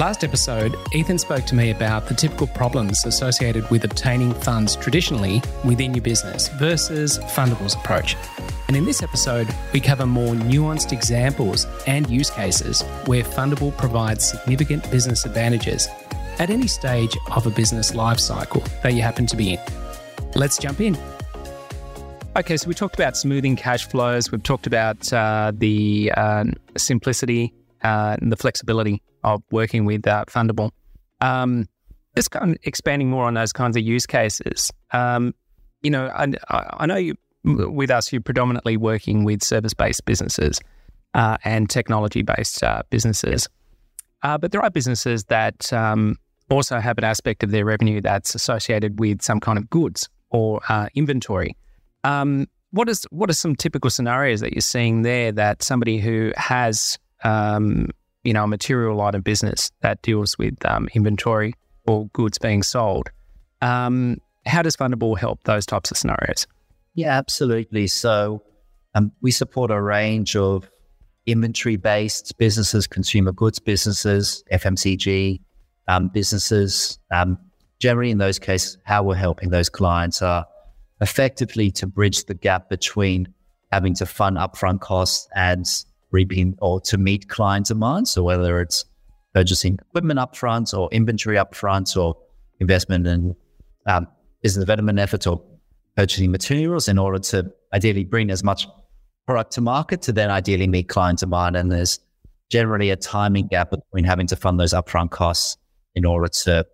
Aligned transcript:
Last 0.00 0.24
episode, 0.24 0.76
Ethan 0.94 1.18
spoke 1.18 1.44
to 1.44 1.54
me 1.54 1.72
about 1.72 2.08
the 2.08 2.14
typical 2.14 2.46
problems 2.46 3.04
associated 3.04 3.68
with 3.68 3.84
obtaining 3.84 4.32
funds 4.32 4.74
traditionally 4.74 5.42
within 5.62 5.92
your 5.92 6.00
business 6.00 6.48
versus 6.48 7.18
Fundabl's 7.18 7.74
approach. 7.74 8.16
And 8.68 8.78
in 8.78 8.86
this 8.86 9.02
episode, 9.02 9.46
we 9.74 9.80
cover 9.80 10.06
more 10.06 10.32
nuanced 10.32 10.92
examples 10.92 11.66
and 11.86 12.08
use 12.08 12.30
cases 12.30 12.80
where 13.04 13.22
Fundabl 13.22 13.76
provides 13.76 14.24
significant 14.24 14.90
business 14.90 15.26
advantages 15.26 15.86
at 16.38 16.48
any 16.48 16.66
stage 16.66 17.14
of 17.32 17.46
a 17.46 17.50
business 17.50 17.90
lifecycle 17.90 18.66
that 18.80 18.94
you 18.94 19.02
happen 19.02 19.26
to 19.26 19.36
be 19.36 19.52
in. 19.52 19.60
Let's 20.34 20.56
jump 20.56 20.80
in. 20.80 20.96
Okay, 22.36 22.56
so 22.56 22.68
we 22.68 22.72
talked 22.72 22.94
about 22.94 23.18
smoothing 23.18 23.54
cash 23.54 23.86
flows. 23.86 24.32
We've 24.32 24.42
talked 24.42 24.66
about 24.66 25.12
uh, 25.12 25.52
the 25.54 26.10
uh, 26.16 26.44
simplicity 26.78 27.52
uh, 27.84 28.16
and 28.18 28.32
the 28.32 28.36
flexibility 28.38 29.02
of 29.24 29.42
working 29.50 29.84
with 29.84 30.06
uh, 30.06 30.24
Fundabl. 30.26 30.70
Um, 31.20 31.66
just 32.16 32.30
kind 32.30 32.52
of 32.52 32.58
expanding 32.64 33.10
more 33.10 33.24
on 33.24 33.34
those 33.34 33.52
kinds 33.52 33.76
of 33.76 33.82
use 33.82 34.06
cases. 34.06 34.72
Um, 34.92 35.34
you 35.82 35.90
know, 35.90 36.06
I, 36.08 36.32
I, 36.50 36.86
know 36.86 36.96
you, 36.96 37.14
with 37.44 37.90
us, 37.90 38.12
you're 38.12 38.20
predominantly 38.20 38.76
working 38.76 39.24
with 39.24 39.42
service-based 39.42 40.04
businesses 40.04 40.60
uh, 41.14 41.38
and 41.44 41.70
technology-based 41.70 42.62
uh, 42.62 42.82
businesses, 42.90 43.48
uh, 44.22 44.36
but 44.36 44.52
there 44.52 44.62
are 44.62 44.70
businesses 44.70 45.24
that 45.24 45.72
um, 45.72 46.16
also 46.50 46.78
have 46.78 46.98
an 46.98 47.04
aspect 47.04 47.42
of 47.42 47.50
their 47.50 47.64
revenue 47.64 48.00
that's 48.00 48.34
associated 48.34 48.98
with 48.98 49.22
some 49.22 49.40
kind 49.40 49.58
of 49.58 49.70
goods 49.70 50.08
or 50.30 50.60
uh, 50.68 50.88
inventory. 50.94 51.56
Um, 52.04 52.46
what 52.72 52.88
is 52.88 53.04
what 53.10 53.30
are 53.30 53.34
some 53.34 53.56
typical 53.56 53.90
scenarios 53.90 54.40
that 54.40 54.52
you're 54.52 54.60
seeing 54.60 55.02
there 55.02 55.32
that 55.32 55.62
somebody 55.62 55.98
who 55.98 56.32
has 56.36 56.98
um, 57.24 57.88
you 58.24 58.32
know, 58.32 58.44
a 58.44 58.48
material 58.48 58.96
line 58.96 59.14
of 59.14 59.24
business 59.24 59.70
that 59.80 60.02
deals 60.02 60.36
with 60.38 60.54
um, 60.66 60.88
inventory 60.94 61.54
or 61.86 62.06
goods 62.08 62.38
being 62.38 62.62
sold. 62.62 63.10
Um, 63.62 64.18
how 64.46 64.62
does 64.62 64.76
Fundabl 64.76 65.18
help 65.18 65.42
those 65.44 65.66
types 65.66 65.90
of 65.90 65.96
scenarios? 65.96 66.46
Yeah, 66.94 67.16
absolutely. 67.16 67.86
So 67.86 68.42
um, 68.94 69.12
we 69.20 69.30
support 69.30 69.70
a 69.70 69.80
range 69.80 70.36
of 70.36 70.68
inventory 71.26 71.76
based 71.76 72.36
businesses, 72.38 72.86
consumer 72.86 73.32
goods 73.32 73.58
businesses, 73.58 74.42
FMCG 74.52 75.40
um, 75.88 76.08
businesses. 76.08 76.98
Um, 77.10 77.38
generally, 77.78 78.10
in 78.10 78.18
those 78.18 78.38
cases, 78.38 78.78
how 78.84 79.02
we're 79.02 79.14
helping 79.14 79.50
those 79.50 79.68
clients 79.68 80.22
are 80.22 80.46
effectively 81.00 81.70
to 81.72 81.86
bridge 81.86 82.24
the 82.26 82.34
gap 82.34 82.68
between 82.68 83.32
having 83.72 83.94
to 83.94 84.06
fund 84.06 84.36
upfront 84.36 84.80
costs 84.80 85.28
and 85.34 85.66
reaping 86.10 86.56
or 86.60 86.80
to 86.82 86.98
meet 86.98 87.28
client 87.28 87.66
demand. 87.66 88.08
So 88.08 88.22
whether 88.22 88.60
it's 88.60 88.84
purchasing 89.34 89.78
equipment 89.88 90.18
upfront 90.18 90.76
or 90.76 90.88
inventory 90.90 91.36
upfront 91.36 91.96
or 91.96 92.16
investment 92.58 93.06
in 93.06 93.36
um, 93.86 94.06
business 94.42 94.62
development 94.62 94.98
efforts 94.98 95.26
or 95.26 95.42
purchasing 95.96 96.30
materials 96.30 96.88
in 96.88 96.98
order 96.98 97.18
to 97.18 97.52
ideally 97.72 98.04
bring 98.04 98.30
as 98.30 98.42
much 98.42 98.66
product 99.26 99.52
to 99.52 99.60
market 99.60 100.02
to 100.02 100.12
then 100.12 100.30
ideally 100.30 100.66
meet 100.66 100.88
client 100.88 101.20
demand. 101.20 101.56
And 101.56 101.70
there's 101.70 102.00
generally 102.50 102.90
a 102.90 102.96
timing 102.96 103.46
gap 103.46 103.70
between 103.70 104.04
having 104.04 104.26
to 104.28 104.36
fund 104.36 104.58
those 104.58 104.72
upfront 104.72 105.10
costs 105.10 105.56
in 105.94 106.04
order 106.04 106.28
to 106.28 106.66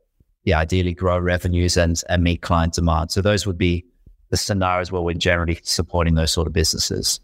yeah, 0.45 0.61
ideally 0.61 0.95
grow 0.95 1.19
revenues 1.19 1.77
and, 1.77 2.01
and 2.09 2.23
meet 2.23 2.41
client 2.41 2.75
demand. 2.75 3.11
So 3.11 3.21
those 3.21 3.47
would 3.47 3.59
be 3.59 3.85
the 4.31 4.37
scenarios 4.37 4.91
where 4.91 5.03
we're 5.03 5.15
generally 5.15 5.59
supporting 5.63 6.15
those 6.15 6.33
sort 6.33 6.47
of 6.47 6.53
businesses. 6.53 7.21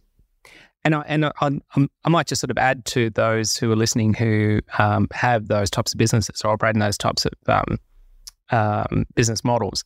And 0.85 0.97
I, 0.97 1.05
and 1.07 1.27
I, 1.27 1.33
I, 2.05 2.09
might 2.09 2.27
just 2.27 2.41
sort 2.41 2.51
of 2.51 2.59
add 2.59 2.85
to 2.87 3.11
those 3.11 3.57
who 3.57 3.71
are 3.71 3.77
listening 3.77 4.15
who 4.15 4.61
um, 4.79 5.07
have 5.13 5.47
those 5.47 5.71
types 5.71 5.95
of 5.95 5.99
businesses 5.99 6.43
or 6.43 6.51
operate 6.51 6.75
in 6.75 6.81
those 6.81 6.99
types 6.99 7.25
of 7.25 7.33
um, 7.47 7.79
um, 8.51 9.07
business 9.15 9.45
models. 9.45 9.85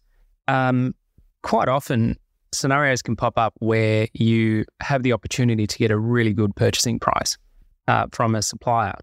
Um, 0.49 0.95
quite 1.43 1.69
often, 1.69 2.17
scenarios 2.53 3.03
can 3.03 3.15
pop 3.15 3.37
up 3.37 3.55
where 3.59 4.09
you 4.15 4.65
have 4.81 5.03
the 5.03 5.13
opportunity 5.13 5.67
to 5.67 5.79
get 5.79 5.91
a 5.91 5.99
really 5.99 6.33
good 6.33 6.57
purchasing 6.57 6.99
price 6.99 7.37
uh, 7.89 8.07
from 8.13 8.35
a 8.35 8.43
supplier, 8.43 8.95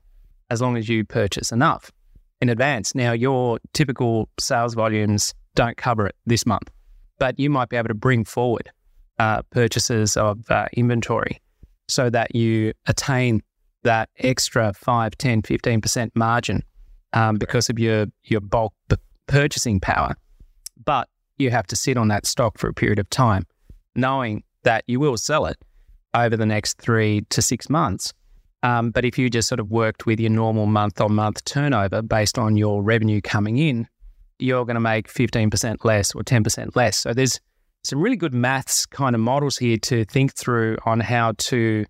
as 0.49 0.61
long 0.61 0.77
as 0.77 0.89
you 0.89 1.05
purchase 1.05 1.51
enough 1.51 1.91
in 2.41 2.49
advance. 2.49 2.95
Now, 2.95 3.11
your 3.11 3.59
typical 3.73 4.29
sales 4.39 4.73
volumes 4.73 5.33
don't 5.55 5.77
cover 5.77 6.07
it 6.07 6.15
this 6.25 6.45
month, 6.45 6.69
but 7.19 7.39
you 7.39 7.49
might 7.49 7.69
be 7.69 7.77
able 7.77 7.89
to 7.89 7.93
bring 7.93 8.25
forward 8.25 8.71
uh, 9.19 9.43
purchases 9.51 10.17
of 10.17 10.49
uh, 10.49 10.67
inventory 10.73 11.39
so 11.88 12.09
that 12.09 12.35
you 12.35 12.73
attain 12.88 13.41
that 13.83 14.09
extra 14.19 14.73
5, 14.73 15.17
10, 15.17 15.41
15% 15.41 16.11
margin 16.16 16.63
um, 17.13 17.38
because 17.38 17.69
of 17.69 17.79
your, 17.79 18.07
your 18.23 18.41
bulk 18.41 18.73
purchasing 19.27 19.79
power. 19.79 20.16
But 20.83 21.07
you 21.38 21.51
have 21.51 21.67
to 21.67 21.75
sit 21.75 21.97
on 21.97 22.07
that 22.09 22.25
stock 22.25 22.57
for 22.57 22.67
a 22.69 22.73
period 22.73 22.99
of 22.99 23.09
time, 23.09 23.45
knowing 23.95 24.44
that 24.63 24.83
you 24.88 24.99
will 24.99 25.17
sell 25.17 25.45
it 25.45 25.57
over 26.13 26.38
the 26.38 26.45
next 26.45 26.79
three 26.79 27.25
to 27.29 27.41
six 27.41 27.69
months. 27.69 28.13
Um, 28.61 28.91
but 28.91 29.03
if 29.03 29.17
you 29.17 29.29
just 29.29 29.50
sort 29.50 29.59
of 29.59 29.69
worked 29.69 30.05
with 30.05 30.19
your 30.19 30.29
normal 30.29 30.65
month 30.67 31.01
on 31.01 31.13
month 31.13 31.44
turnover 31.44 32.01
based 32.01 32.38
on 32.38 32.55
your 32.55 32.81
revenue 32.81 33.19
coming 33.19 33.57
in, 33.57 33.88
you're 34.39 34.65
going 34.65 34.75
to 34.75 34.81
make 34.81 35.11
15% 35.11 35.83
less 35.83 36.15
or 36.15 36.23
10% 36.23 36.75
less. 36.75 36.97
So 36.97 37.13
there's 37.13 37.39
some 37.83 38.01
really 38.01 38.16
good 38.16 38.33
maths 38.33 38.85
kind 38.85 39.16
of 39.16 39.21
models 39.21 39.57
here 39.57 39.77
to 39.77 40.05
think 40.05 40.33
through 40.33 40.77
on 40.85 40.99
how 40.99 41.33
to 41.38 41.85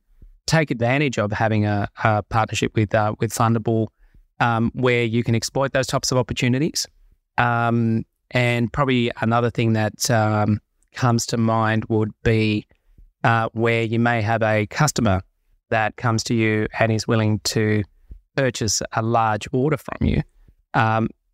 take 0.46 0.72
advantage 0.72 1.18
of 1.18 1.32
having 1.32 1.66
a, 1.66 1.88
a 2.04 2.24
partnership 2.24 2.76
with 2.76 2.94
uh, 2.94 3.16
with 3.20 3.32
Fundabl, 3.32 3.88
um, 4.40 4.72
where 4.74 5.04
you 5.04 5.24
can 5.24 5.36
exploit 5.36 5.74
those 5.74 5.88
types 5.88 6.12
of 6.12 6.18
opportunities. 6.18 6.86
Um, 7.38 8.06
and 8.32 8.72
probably 8.74 9.12
another 9.22 9.52
thing 9.52 9.74
that 9.74 10.10
um, 10.10 10.60
comes 10.94 11.26
to 11.28 11.38
mind 11.38 11.86
would 11.86 12.12
be 12.24 12.66
uh, 13.24 13.50
where 13.54 13.84
you 13.84 14.00
may 14.00 14.22
have 14.22 14.42
a 14.42 14.66
customer 14.68 15.22
that 15.70 15.96
comes 15.96 16.24
to 16.26 16.34
you 16.34 16.68
and 16.80 16.92
is 16.92 17.08
willing 17.08 17.40
to 17.40 17.84
purchase 18.36 18.82
a 18.94 19.02
large 19.02 19.48
order 19.52 19.78
from 19.78 20.08
you. 20.08 20.22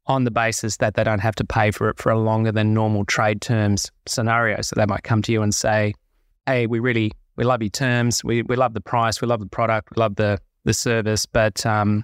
On 0.10 0.26
the 0.26 0.32
basis 0.32 0.78
that 0.78 0.96
they 0.96 1.04
don't 1.04 1.20
have 1.20 1.36
to 1.36 1.46
pay 1.46 1.72
for 1.72 1.88
it 1.90 1.98
for 1.98 2.12
a 2.12 2.20
longer 2.20 2.52
than 2.52 2.74
normal 2.74 3.06
trade 3.06 3.42
terms 3.42 3.92
scenario. 4.06 4.62
So 4.62 4.74
they 4.76 4.86
might 4.86 5.04
come 5.04 5.22
to 5.22 5.32
you 5.32 5.42
and 5.42 5.54
say, 5.54 5.94
"Hey, 6.46 6.68
we 6.68 6.80
really 6.80 7.12
we 7.38 7.46
love 7.46 7.62
your 7.62 7.70
terms, 7.70 8.24
we 8.24 8.42
we 8.42 8.56
love 8.56 8.74
the 8.74 8.82
price, 8.82 9.22
we 9.22 9.28
love 9.28 9.40
the 9.40 9.46
product, 9.46 9.90
we 9.96 10.02
love 10.02 10.16
the 10.16 10.40
the 10.66 10.74
service, 10.74 11.26
but 11.26 11.66
um, 11.66 12.04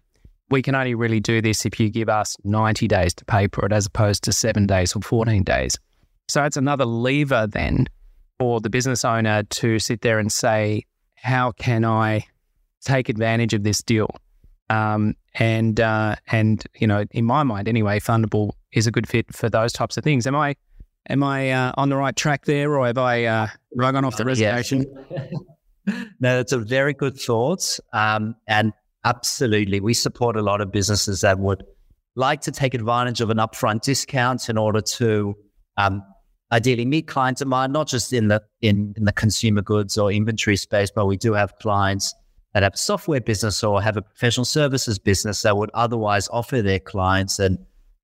we 0.50 0.62
can 0.62 0.76
only 0.76 0.96
really 0.96 1.20
do 1.20 1.42
this 1.42 1.66
if 1.66 1.80
you 1.80 1.90
give 1.90 2.10
us 2.10 2.38
90 2.44 2.88
days 2.88 3.14
to 3.16 3.26
pay 3.26 3.48
for 3.52 3.66
it 3.66 3.72
as 3.72 3.86
opposed 3.86 4.24
to 4.24 4.32
seven 4.32 4.66
days 4.66 4.96
or 4.96 5.02
14 5.02 5.44
days. 5.44 5.78
So 6.28 6.44
it's 6.44 6.58
another 6.58 6.86
lever 6.86 7.48
then 7.48 7.88
for 8.40 8.62
the 8.62 8.70
business 8.70 9.04
owner 9.04 9.44
to 9.44 9.80
sit 9.80 10.02
there 10.02 10.20
and 10.20 10.32
say, 10.32 10.86
how 11.16 11.52
can 11.52 11.84
I 11.86 12.26
take 12.82 13.10
advantage 13.10 13.54
of 13.54 13.64
this 13.64 13.82
deal? 13.82 14.10
Um, 14.70 15.16
and 15.36 15.80
uh, 15.80 16.16
and 16.32 16.64
you 16.80 16.88
know, 16.88 17.06
in 17.12 17.26
my 17.26 17.44
mind, 17.44 17.68
anyway, 17.68 18.00
Fundabl 18.00 18.52
is 18.72 18.88
a 18.88 18.92
good 18.92 19.08
fit 19.08 19.34
for 19.34 19.50
those 19.50 19.74
types 19.74 19.98
of 19.98 20.04
things. 20.04 20.26
Am 20.26 20.36
I 20.36 20.56
am 21.10 21.24
I 21.24 21.52
uh, 21.52 21.72
on 21.78 21.90
the 21.90 21.98
right 21.98 22.16
track 22.16 22.46
there, 22.46 22.76
or 22.76 22.86
have 22.88 22.98
I 22.98 23.26
uh, 23.26 23.48
on 23.80 24.06
off 24.06 24.18
the 24.18 24.26
reservation? 24.26 24.86
no, 25.88 26.38
that's 26.38 26.52
a 26.52 26.58
very 26.58 26.94
good 26.94 27.20
thought, 27.20 27.80
um, 27.94 28.36
and 28.48 28.74
absolutely, 29.04 29.80
we 29.80 29.94
support 29.94 30.36
a 30.36 30.42
lot 30.42 30.62
of 30.62 30.72
businesses 30.72 31.22
that 31.22 31.38
would 31.40 31.64
like 32.16 32.42
to 32.42 32.52
take 32.52 32.74
advantage 32.74 33.22
of 33.22 33.30
an 33.30 33.38
upfront 33.38 33.82
discount 33.82 34.50
in 34.50 34.58
order 34.58 34.80
to 34.80 35.36
um, 35.78 36.02
ideally 36.52 36.86
meet 36.86 37.08
client 37.08 37.38
demand, 37.38 37.74
not 37.74 37.88
just 37.88 38.14
in 38.14 38.30
the 38.30 38.42
in, 38.62 38.94
in 38.98 39.04
the 39.04 39.14
consumer 39.14 39.62
goods 39.62 39.98
or 39.98 40.12
inventory 40.12 40.56
space, 40.56 40.90
but 40.90 41.06
we 41.06 41.18
do 41.18 41.34
have 41.34 41.54
clients 41.60 42.16
that 42.56 42.64
have 42.64 42.74
a 42.76 42.78
software 42.78 43.20
business 43.20 43.66
or 43.66 43.82
have 43.82 43.98
a 43.98 44.02
professional 44.02 44.46
services 44.46 44.98
business 44.98 45.42
that 45.42 45.58
would 45.58 45.70
otherwise 45.74 46.30
offer 46.32 46.62
their 46.62 46.80
clients 46.80 47.38
an 47.38 47.58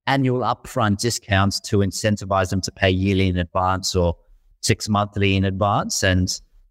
annual 0.08 0.42
upfront 0.42 0.98
discounts 0.98 1.58
to 1.62 1.78
incentivize 1.78 2.50
them 2.50 2.60
to 2.60 2.70
pay 2.70 2.90
yearly 2.90 3.30
in 3.30 3.38
advance 3.38 3.96
or 3.96 4.18
six 4.60 4.90
monthly 4.90 5.38
in 5.38 5.46
advance. 5.46 6.04
And 6.04 6.28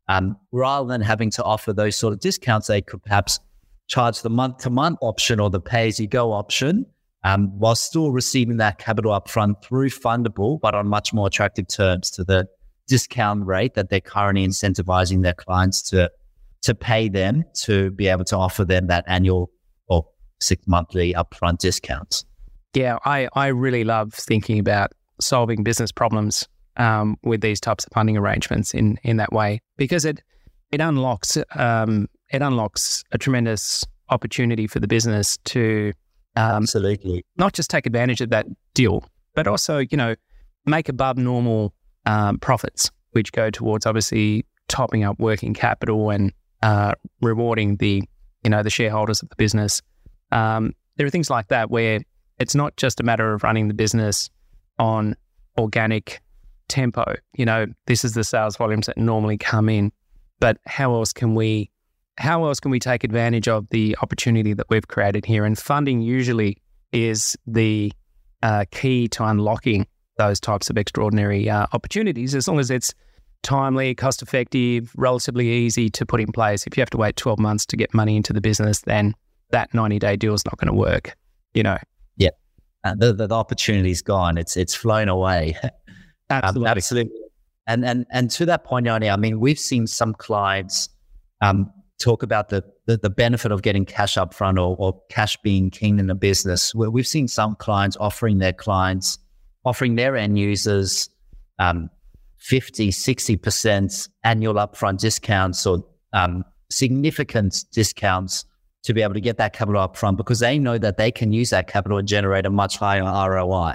um, 0.09 0.37
rather 0.53 0.87
than 0.89 1.01
having 1.01 1.31
to 1.31 1.43
offer 1.43 1.73
those 1.73 1.97
sort 1.97 2.13
of 2.13 2.21
discounts, 2.21 2.67
they 2.67 2.83
could 2.83 3.03
perhaps 3.03 3.41
charge 3.89 4.21
the 4.21 4.29
month 4.29 4.59
to 4.59 4.69
month 4.69 4.99
option 5.01 5.41
or 5.41 5.49
the 5.49 5.59
pay 5.59 5.89
as 5.89 5.99
you 5.99 6.07
go 6.07 6.33
option, 6.33 6.85
um, 7.25 7.59
while 7.59 7.75
still 7.75 8.13
receiving 8.13 8.59
that 8.59 8.77
capital 8.77 9.19
upfront 9.19 9.65
through 9.65 9.89
Fundabl, 9.89 10.61
but 10.61 10.75
on 10.75 10.87
much 10.87 11.15
more 11.15 11.29
attractive 11.29 11.69
terms 11.69 12.11
to 12.11 12.25
the 12.25 12.47
discount 12.89 13.47
rate 13.47 13.73
that 13.73 13.89
they're 13.89 14.03
currently 14.03 14.47
incentivizing 14.47 15.23
their 15.23 15.33
clients 15.33 15.81
to 15.81 16.11
to 16.63 16.75
pay 16.75 17.09
them 17.09 17.45
to 17.63 17.91
be 17.93 18.09
able 18.09 18.25
to 18.25 18.37
offer 18.37 18.65
them 18.65 18.87
that 18.89 19.05
annual 19.07 19.51
or 19.89 20.07
six 20.41 20.67
monthly 20.67 21.15
upfront 21.15 21.59
discounts. 21.59 22.25
Yeah, 22.75 22.99
I, 23.05 23.29
I 23.35 23.49
really 23.49 23.85
love 23.85 24.13
thinking 24.13 24.59
about 24.59 24.93
solving 25.21 25.63
business 25.63 25.91
problems 25.93 26.49
um, 26.77 27.17
with 27.23 27.41
these 27.41 27.61
types 27.61 27.85
of 27.85 27.93
funding 27.93 28.17
arrangements 28.17 28.73
in 28.73 28.99
in 29.03 29.17
that 29.19 29.33
way 29.33 29.61
because 29.77 30.05
it 30.05 30.23
it 30.71 30.81
unlocks 30.81 31.37
um, 31.57 32.09
it 32.31 32.43
unlocks 32.43 33.05
a 33.13 33.19
tremendous 33.19 33.85
opportunity 34.09 34.67
for 34.67 34.81
the 34.81 34.87
business 34.87 35.37
to 35.45 35.93
um, 36.37 36.63
absolutely 36.63 37.25
not 37.37 37.53
just 37.53 37.71
take 37.71 37.87
advantage 37.87 38.21
of 38.21 38.31
that 38.31 38.47
deal, 38.75 39.05
but 39.35 39.47
also 39.47 39.79
you 39.79 39.97
know 39.97 40.15
make 40.65 40.89
above 40.89 41.19
normal 41.19 41.75
um, 42.07 42.39
profits, 42.39 42.91
which 43.13 43.33
go 43.33 43.51
towards 43.51 43.85
obviously 43.85 44.47
topping 44.69 45.03
up 45.03 45.19
working 45.19 45.53
capital 45.53 46.11
and 46.11 46.33
uh, 46.63 46.93
rewarding 47.21 47.77
the 47.77 48.03
you 48.45 48.51
know 48.51 48.63
the 48.63 48.71
shareholders 48.71 49.23
of 49.23 49.29
the 49.29 49.37
business. 49.37 49.83
Um, 50.33 50.75
there 50.97 51.07
are 51.07 51.11
things 51.11 51.31
like 51.31 51.49
that 51.49 51.71
where 51.71 52.01
it's 52.39 52.55
not 52.55 52.77
just 52.77 53.01
a 53.01 53.03
matter 53.03 53.33
of 53.35 53.43
running 53.43 53.69
the 53.69 53.75
business 53.75 54.31
on 54.79 55.17
organic 55.59 56.21
tempo. 56.69 57.15
You 57.35 57.45
know, 57.45 57.67
this 57.87 58.05
is 58.05 58.15
the 58.15 58.25
sales 58.25 58.57
volumes 58.57 58.87
that 58.87 58.97
normally 58.97 59.37
come 59.37 59.69
in, 59.69 59.93
but 60.41 60.59
how 60.67 60.95
else 60.95 61.13
can 61.13 61.35
we 61.35 61.71
how 62.19 62.45
else 62.45 62.61
can 62.61 62.71
we 62.71 62.79
take 62.79 63.03
advantage 63.03 63.49
of 63.49 63.69
the 63.71 63.97
opportunity 64.03 64.53
that 64.53 64.67
we've 64.69 64.87
created 64.89 65.25
here? 65.25 65.45
And 65.45 65.59
funding 65.59 66.03
usually 66.03 66.59
is 66.93 67.37
the 67.47 67.93
uh, 68.43 68.67
key 68.71 69.09
to 69.09 69.25
unlocking 69.25 69.87
those 70.19 70.39
types 70.39 70.69
of 70.69 70.77
extraordinary 70.77 71.49
uh, 71.49 71.67
opportunities 71.73 72.35
as 72.35 72.47
long 72.47 72.59
as 72.59 72.71
it's 72.71 72.95
timely, 73.43 73.95
cost 73.95 74.23
effective, 74.23 74.93
relatively 74.97 75.49
easy 75.49 75.89
to 75.91 76.07
put 76.07 76.21
in 76.21 76.33
place. 76.33 76.67
If 76.67 76.77
you 76.77 76.81
have 76.81 76.91
to 76.91 76.97
wait 76.97 77.17
12 77.17 77.39
months 77.39 77.67
to 77.67 77.77
get 77.77 77.93
money 77.95 78.17
into 78.17 78.33
the 78.33 78.41
business, 78.41 78.81
then 78.81 79.15
that 79.51 79.73
90 79.75 79.99
day 79.99 80.17
deal 80.17 80.35
is 80.35 80.45
not 80.45 80.57
going 80.59 80.69
to 80.69 80.75
work, 80.75 81.17
you 81.55 81.63
know? 81.63 81.79
Yeah. 82.17 82.31
And 82.85 83.01
the, 83.01 83.13
the, 83.13 83.27
the 83.27 83.35
opportunity's 83.35 84.03
gone. 84.03 84.39
It's, 84.39 84.57
it's 84.57 84.75
flown 84.75 85.09
away. 85.09 85.57
Absolutely. 86.31 86.69
Um, 86.69 86.77
absolutely. 86.77 87.21
And, 87.67 87.85
and, 87.85 88.07
and 88.13 88.31
to 88.31 88.47
that 88.47 88.63
point, 88.63 88.87
Yianni, 88.87 89.13
I 89.13 89.17
mean, 89.17 89.41
we've 89.41 89.59
seen 89.59 89.89
some 89.89 90.15
clients 90.15 90.89
um, 91.41 91.73
talk 92.01 92.23
about 92.23 92.51
the, 92.51 92.63
the, 92.87 92.99
the, 92.99 93.11
benefit 93.11 93.51
of 93.51 93.63
getting 93.63 93.85
cash 93.85 94.17
up 94.17 94.33
front 94.33 94.57
or, 94.57 94.77
or 94.79 95.01
cash 95.11 95.37
being 95.43 95.71
king 95.71 95.99
in 95.99 96.09
a 96.09 96.15
business. 96.15 96.73
Where 96.73 96.91
we've 96.91 97.07
seen 97.07 97.27
some 97.27 97.57
clients 97.57 97.97
offering 97.99 98.39
their 98.39 98.53
clients, 98.53 99.19
offering 99.65 99.97
their 99.97 100.17
end 100.17 100.39
users 100.39 101.11
um, 101.59 101.91
50, 102.41 102.91
60% 102.91 104.09
annual 104.25 104.55
upfront 104.55 104.99
discounts 104.99 105.67
or 105.67 105.85
um, 106.13 106.45
significant 106.71 107.65
discounts 107.73 108.45
to 108.83 108.95
be 108.95 109.03
able 109.03 109.15
to 109.15 109.21
get 109.21 109.37
that 109.37 109.53
capital 109.53 109.87
upfront 109.87 110.17
because 110.17 110.41
they 110.41 110.59
know 110.59 110.79
that 110.79 110.97
they 110.97 111.11
can 111.11 111.33
use 111.33 111.51
that 111.51 111.69
capital 111.69 111.99
and 111.99 112.09
generate 112.09 112.47
a 112.47 112.51
much 112.51 112.79
higher 112.79 113.03
ROI. 113.03 113.75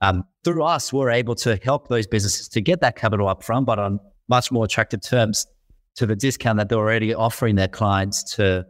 Um, 0.00 0.24
through 0.44 0.62
us, 0.62 0.92
we're 0.92 1.10
able 1.10 1.34
to 1.36 1.56
help 1.64 1.88
those 1.88 2.06
businesses 2.06 2.48
to 2.48 2.60
get 2.60 2.80
that 2.80 2.96
capital 2.96 3.26
upfront, 3.26 3.66
but 3.66 3.78
on 3.78 3.98
much 4.28 4.52
more 4.52 4.64
attractive 4.64 5.00
terms 5.00 5.46
to 5.96 6.06
the 6.06 6.14
discount 6.14 6.58
that 6.58 6.68
they're 6.68 6.78
already 6.78 7.14
offering 7.14 7.56
their 7.56 7.68
clients 7.68 8.22
to 8.36 8.64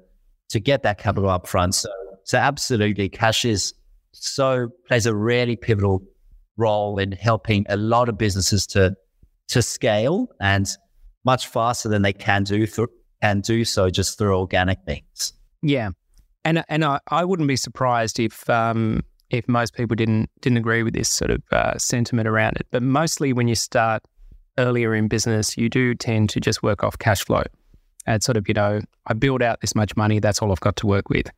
to 0.48 0.60
get 0.60 0.84
that 0.84 0.96
capital 0.98 1.28
upfront. 1.28 1.74
So, 1.74 1.90
so 2.24 2.38
absolutely, 2.38 3.08
cash 3.08 3.44
is 3.44 3.74
so 4.12 4.68
plays 4.86 5.06
a 5.06 5.14
really 5.14 5.56
pivotal 5.56 6.02
role 6.56 6.98
in 6.98 7.12
helping 7.12 7.66
a 7.68 7.76
lot 7.76 8.08
of 8.08 8.16
businesses 8.16 8.66
to 8.68 8.96
to 9.48 9.62
scale 9.62 10.28
and 10.40 10.68
much 11.24 11.46
faster 11.46 11.88
than 11.88 12.02
they 12.02 12.12
can 12.12 12.44
do 12.44 12.66
through 12.66 12.88
and 13.22 13.42
do 13.42 13.64
so 13.64 13.90
just 13.90 14.18
through 14.18 14.36
organic 14.36 14.78
means. 14.86 15.32
Yeah, 15.62 15.90
and 16.44 16.64
and 16.68 16.84
I, 16.84 17.00
I 17.08 17.24
wouldn't 17.24 17.48
be 17.48 17.56
surprised 17.56 18.20
if 18.20 18.48
um, 18.48 19.02
if 19.30 19.48
most 19.48 19.74
people 19.74 19.96
didn't 19.96 20.30
didn't 20.40 20.58
agree 20.58 20.82
with 20.82 20.94
this 20.94 21.08
sort 21.08 21.30
of 21.30 21.42
uh, 21.50 21.78
sentiment 21.78 22.28
around 22.28 22.56
it. 22.56 22.66
But 22.70 22.82
mostly 22.82 23.32
when 23.32 23.48
you 23.48 23.54
start 23.54 24.02
earlier 24.58 24.94
in 24.94 25.08
business, 25.08 25.56
you 25.56 25.68
do 25.68 25.94
tend 25.94 26.30
to 26.30 26.40
just 26.40 26.62
work 26.62 26.84
off 26.84 26.98
cash 26.98 27.24
flow 27.24 27.42
and 28.06 28.22
sort 28.22 28.36
of 28.36 28.46
you 28.48 28.54
know 28.54 28.80
I 29.06 29.14
build 29.14 29.42
out 29.42 29.60
this 29.60 29.74
much 29.74 29.96
money, 29.96 30.20
that's 30.20 30.40
all 30.40 30.52
I've 30.52 30.60
got 30.60 30.76
to 30.76 30.86
work 30.86 31.08
with, 31.08 31.30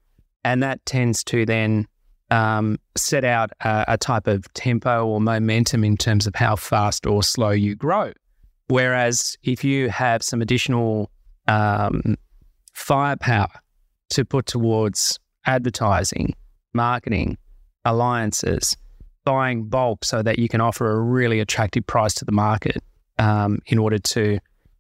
and 0.44 0.62
that 0.62 0.84
tends 0.84 1.25
to 1.25 1.46
then 1.46 1.87
um, 2.30 2.78
set 2.96 3.25
out 3.25 3.50
a, 3.60 3.84
a, 3.88 3.98
type 3.98 4.26
of 4.26 4.52
tempo 4.52 5.06
or 5.06 5.20
momentum 5.20 5.82
in 5.82 5.96
terms 5.96 6.26
of 6.26 6.34
how 6.34 6.56
fast 6.56 7.06
or 7.06 7.22
slow 7.22 7.50
you 7.50 7.75
grow. 7.75 8.12
Whereas 8.69 9.36
if 9.42 9.64
you 9.64 9.88
have 9.88 10.22
some 10.22 10.42
additional 10.42 11.10
um, 11.46 12.16
firepower 12.75 13.48
to 14.10 14.25
put 14.25 14.46
towards 14.46 15.19
advertising, 15.46 16.34
marketing, 16.75 17.38
alliances, 17.84 18.76
buying 19.25 19.64
bulk 19.64 20.04
so 20.04 20.22
that 20.22 20.38
you 20.38 20.48
can 20.48 20.60
offer 20.60 20.90
a 20.90 21.00
really 21.00 21.40
attractive 21.40 21.86
price 21.86 22.14
to 22.14 22.25
the 22.25 22.32
market 22.32 22.82
um, 23.19 23.58
in 23.66 23.78
order 23.78 23.98
to 23.98 24.38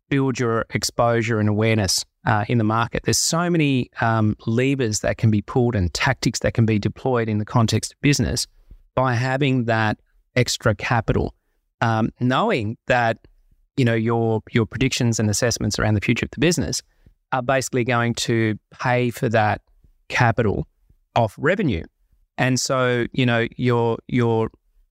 build 0.08 0.38
your 0.38 0.64
exposure 0.70 1.38
and 1.38 1.48
awareness 1.48 2.04
uh, 2.28 2.44
in 2.46 2.58
the 2.58 2.64
market. 2.64 3.02
There's 3.04 3.18
so 3.18 3.48
many 3.48 3.90
um, 4.02 4.36
levers 4.46 5.00
that 5.00 5.16
can 5.16 5.30
be 5.30 5.40
pulled 5.40 5.74
and 5.74 5.92
tactics 5.94 6.40
that 6.40 6.52
can 6.52 6.66
be 6.66 6.78
deployed 6.78 7.28
in 7.28 7.38
the 7.38 7.44
context 7.44 7.94
of 7.94 8.00
business 8.02 8.46
by 8.94 9.14
having 9.14 9.64
that 9.64 9.98
extra 10.36 10.74
capital, 10.74 11.34
um, 11.80 12.10
knowing 12.20 12.76
that 12.86 13.18
you 13.78 13.84
know 13.84 13.94
your 13.94 14.42
your 14.52 14.66
predictions 14.66 15.18
and 15.18 15.30
assessments 15.30 15.78
around 15.78 15.94
the 15.94 16.00
future 16.00 16.26
of 16.26 16.30
the 16.32 16.38
business 16.38 16.82
are 17.32 17.42
basically 17.42 17.84
going 17.84 18.12
to 18.14 18.58
pay 18.70 19.10
for 19.10 19.28
that 19.30 19.62
capital 20.08 20.66
off 21.16 21.34
revenue, 21.38 21.84
and 22.36 22.60
so 22.60 23.06
you 23.12 23.24
know 23.24 23.46
you're 23.56 23.96
you're 24.06 24.50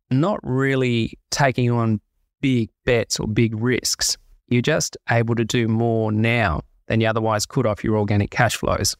not 0.09 0.39
really 0.41 1.13
taking 1.29 1.69
on 1.69 2.01
big 2.41 2.69
bets 2.83 3.19
or 3.19 3.27
big 3.27 3.53
risks. 3.61 4.17
You're 4.47 4.61
just 4.63 4.97
able 5.09 5.35
to 5.35 5.45
do 5.45 5.67
more 5.67 6.11
now 6.11 6.61
than 6.87 7.01
you 7.01 7.07
otherwise 7.07 7.45
could 7.45 7.65
off 7.65 7.83
your 7.83 7.97
organic 7.97 8.31
cash 8.31 8.55
flows. 8.55 8.95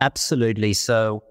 Absolutely. 0.00 0.72
So, 0.72 1.22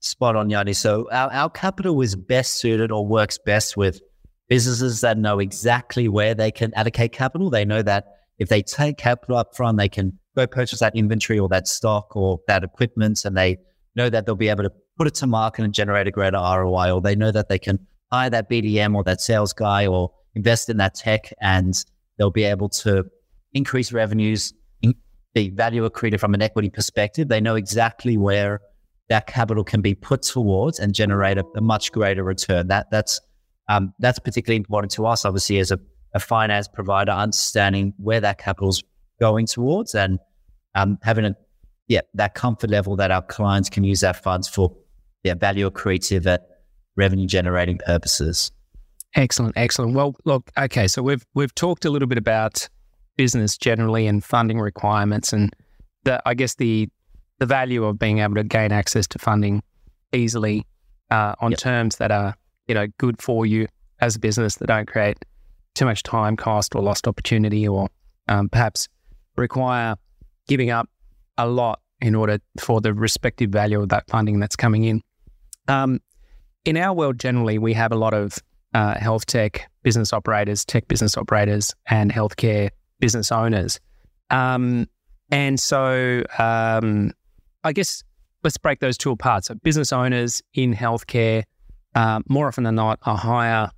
spot 0.00 0.36
on, 0.36 0.48
Yianni. 0.48 0.74
So, 0.74 1.08
our, 1.10 1.32
our 1.32 1.50
capital 1.50 2.00
is 2.00 2.16
best 2.16 2.54
suited 2.54 2.90
or 2.90 3.06
works 3.06 3.38
best 3.38 3.76
with 3.76 4.00
businesses 4.48 5.00
that 5.00 5.16
know 5.16 5.38
exactly 5.38 6.08
where 6.08 6.34
they 6.34 6.50
can 6.50 6.74
allocate 6.74 7.12
capital. 7.12 7.50
They 7.50 7.64
know 7.64 7.82
that 7.82 8.06
if 8.38 8.48
they 8.48 8.62
take 8.62 8.96
capital 8.96 9.36
up 9.36 9.54
front, 9.54 9.78
they 9.78 9.88
can 9.88 10.18
go 10.34 10.46
purchase 10.46 10.80
that 10.80 10.96
inventory 10.96 11.38
or 11.38 11.48
that 11.48 11.68
stock 11.68 12.16
or 12.16 12.40
that 12.46 12.64
equipment, 12.64 13.24
and 13.24 13.36
they 13.36 13.58
know 13.96 14.08
that 14.10 14.26
they'll 14.26 14.34
be 14.34 14.48
able 14.48 14.64
to 14.64 14.72
put 14.96 15.06
it 15.06 15.14
to 15.14 15.26
market 15.26 15.64
and 15.64 15.72
generate 15.72 16.06
a 16.06 16.10
greater 16.10 16.36
ROI, 16.36 16.92
or 16.92 17.00
they 17.00 17.14
know 17.14 17.30
that 17.30 17.48
they 17.48 17.58
can 17.58 17.78
hire 18.12 18.30
that 18.30 18.50
BDM 18.50 18.94
or 18.94 19.04
that 19.04 19.20
sales 19.20 19.52
guy 19.52 19.86
or 19.86 20.12
invest 20.34 20.68
in 20.68 20.76
that 20.78 20.94
tech 20.94 21.32
and 21.40 21.84
they'll 22.18 22.30
be 22.30 22.44
able 22.44 22.68
to 22.68 23.04
increase 23.52 23.92
revenues, 23.92 24.52
be 25.34 25.50
value 25.50 25.88
accretive 25.88 26.20
from 26.20 26.34
an 26.34 26.42
equity 26.42 26.70
perspective. 26.70 27.28
They 27.28 27.40
know 27.40 27.54
exactly 27.54 28.16
where 28.16 28.60
that 29.08 29.26
capital 29.26 29.64
can 29.64 29.80
be 29.80 29.94
put 29.94 30.22
towards 30.22 30.78
and 30.78 30.94
generate 30.94 31.38
a, 31.38 31.44
a 31.56 31.60
much 31.60 31.92
greater 31.92 32.24
return. 32.24 32.68
That 32.68 32.86
that's 32.90 33.20
um, 33.68 33.92
that's 33.98 34.18
particularly 34.18 34.56
important 34.56 34.92
to 34.92 35.06
us, 35.06 35.24
obviously, 35.24 35.58
as 35.58 35.70
a, 35.70 35.78
a, 36.12 36.18
finance 36.18 36.66
provider, 36.66 37.12
understanding 37.12 37.94
where 37.98 38.20
that 38.20 38.38
capital's 38.38 38.82
going 39.20 39.46
towards 39.46 39.94
and 39.94 40.18
um, 40.74 40.98
having 41.02 41.24
a 41.24 41.36
yeah 41.86 42.00
that 42.14 42.34
comfort 42.34 42.70
level 42.70 42.96
that 42.96 43.10
our 43.10 43.22
clients 43.22 43.68
can 43.68 43.84
use 43.84 44.02
our 44.02 44.14
funds 44.14 44.48
for 44.48 44.74
yeah 45.22 45.34
value 45.34 45.68
accretive 45.70 46.26
at 46.26 46.46
revenue 46.96 47.26
generating 47.26 47.78
purposes. 47.78 48.50
Excellent, 49.16 49.56
excellent. 49.56 49.94
Well, 49.94 50.14
look, 50.24 50.50
okay, 50.56 50.86
so 50.86 51.02
we've 51.02 51.24
we've 51.34 51.54
talked 51.54 51.84
a 51.84 51.90
little 51.90 52.08
bit 52.08 52.18
about 52.18 52.68
business 53.20 53.58
generally 53.58 54.06
and 54.06 54.24
funding 54.24 54.58
requirements, 54.58 55.30
and 55.30 55.54
the 56.04 56.22
I 56.24 56.32
guess 56.32 56.54
the 56.54 56.88
the 57.38 57.44
value 57.44 57.84
of 57.84 57.98
being 57.98 58.20
able 58.20 58.36
to 58.36 58.44
gain 58.44 58.72
access 58.72 59.06
to 59.08 59.18
funding 59.18 59.62
easily 60.14 60.64
uh, 61.10 61.34
on 61.38 61.50
yep. 61.50 61.60
terms 61.60 61.96
that 61.96 62.10
are 62.10 62.34
you 62.66 62.74
know 62.74 62.86
good 62.96 63.20
for 63.20 63.44
you 63.44 63.66
as 64.00 64.16
a 64.16 64.18
business 64.18 64.56
that 64.56 64.68
don't 64.68 64.88
create 64.88 65.18
too 65.74 65.84
much 65.84 66.02
time 66.02 66.34
cost 66.34 66.74
or 66.74 66.80
lost 66.80 67.06
opportunity, 67.06 67.68
or 67.68 67.90
um, 68.28 68.48
perhaps 68.48 68.88
require 69.36 69.96
giving 70.48 70.70
up 70.70 70.88
a 71.36 71.46
lot 71.46 71.78
in 72.00 72.14
order 72.14 72.38
for 72.58 72.80
the 72.80 72.94
respective 72.94 73.50
value 73.50 73.82
of 73.82 73.90
that 73.90 74.08
funding 74.08 74.40
that's 74.40 74.56
coming 74.56 74.84
in. 74.84 75.02
Um, 75.68 76.00
in 76.64 76.78
our 76.78 76.94
world, 76.94 77.18
generally, 77.20 77.58
we 77.58 77.74
have 77.74 77.92
a 77.92 77.96
lot 77.96 78.14
of 78.14 78.38
uh, 78.72 78.98
health 78.98 79.26
tech 79.26 79.70
business 79.82 80.10
operators, 80.14 80.64
tech 80.64 80.88
business 80.88 81.18
operators, 81.18 81.74
and 81.84 82.10
healthcare 82.10 82.70
business 83.00 83.32
owners. 83.32 83.80
Um, 84.30 84.86
and 85.30 85.58
so, 85.58 86.22
um, 86.38 87.12
I 87.64 87.72
guess 87.72 88.02
let's 88.42 88.58
break 88.58 88.80
those 88.80 88.96
two 88.96 89.10
apart. 89.10 89.44
So 89.44 89.54
business 89.54 89.92
owners 89.92 90.42
in 90.54 90.74
healthcare, 90.74 91.44
uh, 91.94 92.20
more 92.28 92.48
often 92.48 92.64
than 92.64 92.74
not, 92.76 92.98
are 93.02 93.16
higher 93.16 93.70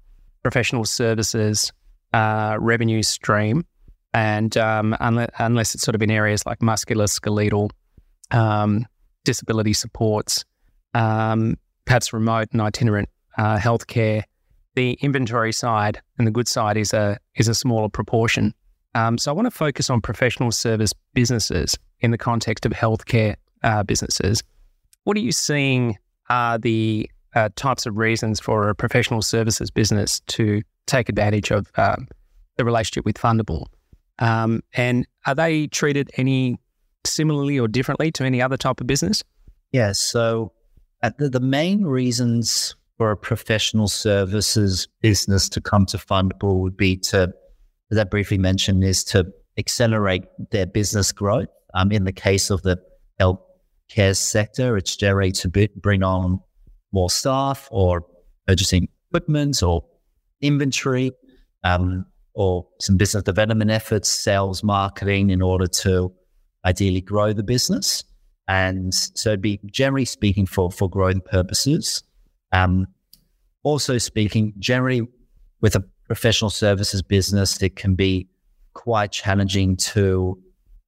professional 0.43 0.85
services 0.85 1.73
uh, 2.13 2.57
revenue 2.61 3.03
stream, 3.03 3.65
and 4.13 4.57
um, 4.57 4.95
unless, 5.01 5.31
unless 5.39 5.75
it's 5.75 5.83
sort 5.83 5.95
of 5.95 6.03
in 6.03 6.11
areas 6.11 6.45
like 6.45 6.59
musculoskeletal 6.59 7.71
um, 8.31 8.87
disability 9.25 9.73
supports, 9.73 10.45
um, 10.95 11.57
perhaps 11.87 12.13
remote 12.13 12.49
and 12.53 12.61
itinerant 12.61 13.09
uh, 13.39 13.57
healthcare, 13.57 14.25
the 14.75 14.93
inventory 15.01 15.53
side 15.53 16.01
and 16.19 16.27
the 16.27 16.31
good 16.31 16.49
side 16.49 16.77
is 16.77 16.93
a 16.93 17.19
is 17.37 17.49
a 17.49 17.55
smaller 17.55 17.89
proportion. 17.89 18.55
Um, 18.95 19.19
so 19.19 19.31
I 19.31 19.35
want 19.35 19.47
to 19.47 19.51
focus 19.51 19.91
on 19.91 20.01
professional 20.01 20.53
service 20.53 20.93
businesses 21.15 21.79
in 22.01 22.11
the 22.11 22.19
context 22.19 22.67
of 22.67 22.73
healthcare 22.73 23.37
uh, 23.63 23.83
businesses. 23.83 24.43
What 25.05 25.17
are 25.17 25.21
you 25.21 25.33
seeing 25.33 25.99
are 26.29 26.59
the 26.59 27.11
uh, 27.35 27.49
types 27.57 27.87
of 27.87 27.97
reasons 27.97 28.41
for 28.41 28.69
a 28.69 28.75
professional 28.75 29.23
services 29.23 29.71
business 29.71 30.21
to 30.29 30.63
take 30.87 31.09
advantage 31.09 31.51
of 31.51 31.71
um, 31.77 32.09
the 32.57 32.65
relationship 32.65 33.05
with 33.05 33.17
Fundabl? 33.17 33.67
Um, 34.19 34.63
and 34.75 35.07
are 35.27 35.35
they 35.35 35.67
treated 35.69 36.11
any 36.17 36.59
similarly 37.05 37.59
or 37.59 37.69
differently 37.69 38.13
to 38.13 38.25
any 38.25 38.41
other 38.41 38.57
type 38.57 38.81
of 38.81 38.87
business? 38.87 39.25
Yeah. 39.73 39.93
So 39.93 40.53
uh, 41.03 41.11
the, 41.19 41.29
the 41.29 41.41
main 41.41 41.85
reasons 41.85 42.77
for 42.99 43.11
a 43.11 43.17
professional 43.17 43.89
services 43.89 44.87
business 45.01 45.49
to 45.49 45.61
come 45.61 45.87
to 45.87 45.97
Fundabl 45.97 46.61
would 46.61 46.77
be 46.77 46.97
to, 46.99 47.33
as 47.93 47.99
I 47.99 48.05
briefly 48.05 48.39
mentioned, 48.39 48.83
is 48.83 49.05
to 49.05 49.31
accelerate 49.59 50.25
their 50.51 50.67
business 50.67 51.13
growth. 51.13 51.49
Um, 51.75 51.93
in 51.93 52.05
the 52.05 52.13
case 52.13 52.51
of 52.51 52.63
the 52.63 52.79
healthcare 53.21 54.17
sector, 54.17 54.77
it's 54.79 54.97
generally 54.97 55.33
to 55.33 55.69
bring 55.77 56.03
on 56.03 56.41
more 56.93 57.11
staff 57.11 57.69
or 57.71 58.07
purchasing 58.47 58.89
equipment 59.09 59.63
or 59.63 59.85
inventory 60.41 61.13
um, 61.65 62.07
or 62.35 62.67
some 62.81 62.97
business 62.97 63.23
development 63.23 63.71
efforts, 63.71 64.09
sales, 64.09 64.65
marketing 64.65 65.31
in 65.31 65.43
order 65.43 65.67
to 65.67 66.13
ideally 66.65 67.03
grow 67.03 67.33
the 67.33 67.43
business. 67.43 68.05
And 68.49 68.95
so 68.95 69.31
it'd 69.31 69.43
be 69.43 69.61
generally 69.67 70.07
speaking 70.07 70.47
for, 70.47 70.71
for 70.71 70.89
growth 70.89 71.25
purposes. 71.27 72.03
Um, 72.53 72.87
also 73.63 73.99
speaking, 73.99 74.55
generally 74.59 75.03
with 75.61 75.77
a 75.77 75.85
professional 76.13 76.51
services 76.51 77.01
business, 77.01 77.63
it 77.63 77.75
can 77.75 77.95
be 77.95 78.29
quite 78.75 79.11
challenging 79.11 79.75
to 79.75 80.39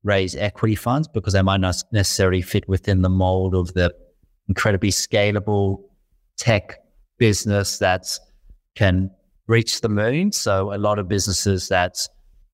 raise 0.02 0.36
equity 0.36 0.74
funds 0.74 1.08
because 1.08 1.32
they 1.32 1.40
might 1.40 1.62
not 1.62 1.76
necessarily 1.92 2.42
fit 2.42 2.68
within 2.68 3.00
the 3.00 3.08
mold 3.08 3.54
of 3.54 3.72
the 3.72 3.90
incredibly 4.50 4.90
scalable 4.90 5.78
tech 6.36 6.78
business 7.16 7.78
that 7.78 8.04
can 8.74 9.10
reach 9.46 9.80
the 9.80 9.88
moon. 9.88 10.30
So 10.30 10.74
a 10.74 10.76
lot 10.76 10.98
of 10.98 11.08
businesses 11.08 11.68
that, 11.68 11.96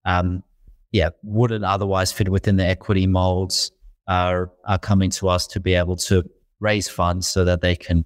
um, 0.04 0.44
yeah, 0.92 1.08
wouldn't 1.24 1.64
otherwise 1.64 2.12
fit 2.12 2.28
within 2.28 2.54
the 2.54 2.66
equity 2.66 3.08
molds 3.08 3.72
are 4.06 4.52
are 4.64 4.78
coming 4.78 5.10
to 5.10 5.28
us 5.28 5.48
to 5.48 5.58
be 5.58 5.74
able 5.74 5.96
to 5.96 6.22
raise 6.60 6.88
funds 6.88 7.26
so 7.26 7.44
that 7.44 7.62
they 7.62 7.74
can 7.74 8.04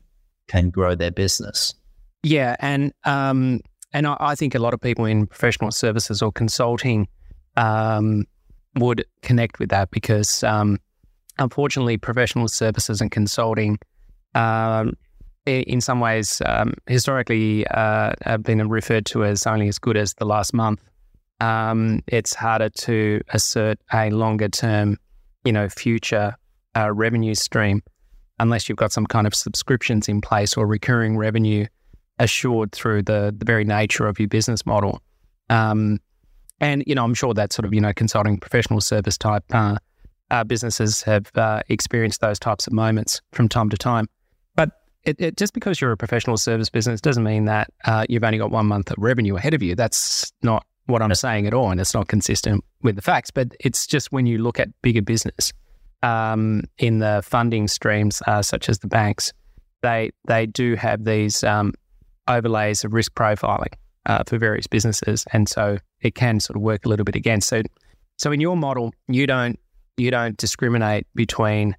can 0.49 0.71
grow 0.71 0.94
their 0.94 1.11
business. 1.11 1.75
Yeah, 2.23 2.56
and 2.61 2.94
um, 3.04 3.61
and 3.94 4.06
I, 4.06 4.16
I 4.20 4.34
think 4.34 4.54
a 4.54 4.58
lot 4.58 4.74
of 4.74 4.80
people 4.80 5.06
in 5.06 5.26
professional 5.26 5.70
services 5.70 6.20
or 6.20 6.30
consulting 6.30 7.08
um, 7.56 8.26
would 8.76 9.06
connect 9.22 9.58
with 9.58 9.70
that 9.70 9.90
because 9.90 10.44
um, 10.44 10.78
unfortunately, 11.38 11.96
professional 11.96 12.48
services 12.48 13.00
and 13.00 13.10
consulting, 13.10 13.78
um, 14.34 14.94
in 15.46 15.80
some 15.80 16.00
ways, 16.00 16.40
um, 16.46 16.74
historically 16.86 17.66
uh, 17.68 18.12
have 18.22 18.42
been 18.42 18.66
referred 18.68 19.06
to 19.06 19.24
as 19.24 19.46
only 19.46 19.68
as 19.68 19.78
good 19.78 19.96
as 19.96 20.14
the 20.14 20.24
last 20.24 20.54
month. 20.54 20.80
Um, 21.40 22.02
it's 22.06 22.34
harder 22.34 22.70
to 22.70 23.20
assert 23.28 23.78
a 23.92 24.10
longer 24.10 24.48
term, 24.48 24.98
you 25.44 25.52
know, 25.52 25.68
future 25.68 26.34
uh, 26.76 26.92
revenue 26.92 27.34
stream 27.34 27.82
unless 28.40 28.68
you've 28.68 28.78
got 28.78 28.90
some 28.90 29.06
kind 29.06 29.26
of 29.26 29.34
subscriptions 29.34 30.08
in 30.08 30.20
place 30.20 30.56
or 30.56 30.66
recurring 30.66 31.16
revenue 31.16 31.66
assured 32.18 32.73
through 32.73 33.02
the 33.02 33.35
the 33.37 33.44
very 33.44 33.64
nature 33.64 34.06
of 34.06 34.18
your 34.18 34.28
business 34.28 34.64
model. 34.66 35.00
Um, 35.50 36.00
and 36.61 36.85
you 36.87 36.94
know, 36.94 37.04
I'm 37.04 37.14
sure 37.14 37.35
that 37.35 37.52
sort 37.52 37.64
of 37.64 37.75
you 37.75 37.80
know 37.80 37.92
consulting 37.92 38.38
professional 38.38 38.80
service 38.80 39.18
type 39.18 39.44
uh, 39.52 39.76
uh, 40.30 40.44
businesses 40.44 41.02
have 41.02 41.30
uh, 41.37 41.61
experienced 41.68 42.21
those 42.21 42.38
types 42.38 42.66
of 42.66 42.73
moments 42.73 43.21
from 43.33 43.49
time 43.49 43.71
to 43.71 43.76
time. 43.76 44.09
But 44.56 44.71
it, 45.04 45.21
it, 45.21 45.37
just 45.37 45.52
because 45.52 45.80
you're 45.80 45.92
a 45.92 45.97
professional 45.97 46.37
service 46.37 46.71
business 46.71 47.00
doesn't 47.00 47.25
mean 47.25 47.44
that 47.47 47.71
uh, 47.85 48.06
you've 48.09 48.25
only 48.25 48.38
got 48.38 48.50
one 48.50 48.66
month 48.66 48.90
of 48.90 48.97
revenue 48.99 49.37
ahead 49.37 49.54
of 49.54 49.62
you. 49.62 49.75
That's 49.75 50.33
not 50.42 50.64
what 50.87 51.02
I'm 51.02 51.14
saying 51.14 51.47
at 51.47 51.54
all, 51.54 51.71
and 51.71 51.80
it's 51.80 51.94
not 51.94 52.09
consistent 52.09 52.64
with 52.83 52.97
the 52.97 53.02
facts. 53.02 53.30
But 53.30 53.54
it's 53.61 53.87
just 53.87 54.12
when 54.12 54.26
you 54.26 54.38
look 54.38 54.61
at 54.61 54.68
bigger 54.83 55.02
business 55.02 55.52
um, 56.02 56.62
in 56.78 56.99
the 56.99 57.23
funding 57.25 57.68
streams, 57.68 58.23
uh, 58.26 58.42
such 58.42 58.68
as 58.68 58.78
the 58.78 58.88
banks, 58.88 59.33
they 59.83 60.11
they 60.26 60.47
do 60.47 60.76
have 60.76 61.04
these 61.04 61.44
um, 61.44 61.75
overlays 62.28 62.85
of 62.85 62.93
risk 62.93 63.14
profiling 63.14 63.73
uh, 64.07 64.23
for 64.26 64.38
various 64.38 64.66
businesses, 64.66 65.25
and 65.33 65.49
so 65.49 65.78
it 66.00 66.14
can 66.14 66.40
sort 66.40 66.57
of 66.57 66.62
work 66.62 66.85
a 66.85 66.88
little 66.88 67.04
bit 67.04 67.16
against. 67.16 67.49
So, 67.49 67.62
so 68.19 68.33
in 68.33 68.40
your 68.40 68.57
model, 68.57 68.93
you 69.09 69.26
don't 69.26 69.59
you 69.97 70.11
don't 70.11 70.37
discriminate 70.37 71.07
between 71.14 71.76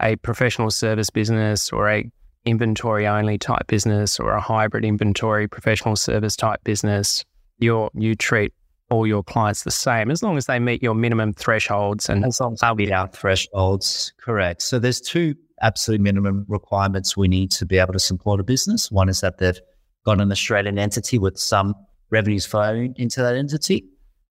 a 0.00 0.16
professional 0.16 0.70
service 0.70 1.10
business 1.10 1.72
or 1.72 1.88
a 1.88 2.10
inventory 2.44 3.06
only 3.06 3.38
type 3.38 3.66
business 3.66 4.20
or 4.20 4.30
a 4.32 4.40
hybrid 4.40 4.84
inventory 4.84 5.48
professional 5.48 5.96
service 5.96 6.36
type 6.36 6.62
business. 6.64 7.24
You 7.58 7.90
you 7.94 8.14
treat 8.14 8.52
all 8.88 9.06
your 9.06 9.24
clients 9.24 9.64
the 9.64 9.70
same 9.70 10.10
as 10.10 10.22
long 10.22 10.36
as 10.36 10.46
they 10.46 10.58
meet 10.58 10.82
your 10.82 10.94
minimum 10.94 11.32
thresholds 11.32 12.08
and 12.08 12.24
as 12.24 12.40
long 12.40 12.52
as 12.52 12.60
they 12.76 12.92
our 12.92 13.08
thresholds. 13.08 14.12
Correct. 14.20 14.62
So 14.62 14.78
there's 14.78 15.00
two 15.00 15.34
absolute 15.60 16.00
minimum 16.00 16.44
requirements 16.48 17.16
we 17.16 17.28
need 17.28 17.50
to 17.50 17.66
be 17.66 17.78
able 17.78 17.94
to 17.94 17.98
support 17.98 18.38
a 18.38 18.44
business. 18.44 18.90
One 18.90 19.08
is 19.08 19.20
that 19.22 19.38
they've 19.38 19.58
got 20.06 20.20
an 20.20 20.30
Australian 20.30 20.78
entity 20.78 21.18
with 21.18 21.36
some 21.36 21.74
revenues 22.10 22.46
flowing 22.46 22.94
into 22.96 23.20
that 23.20 23.34
entity. 23.34 23.84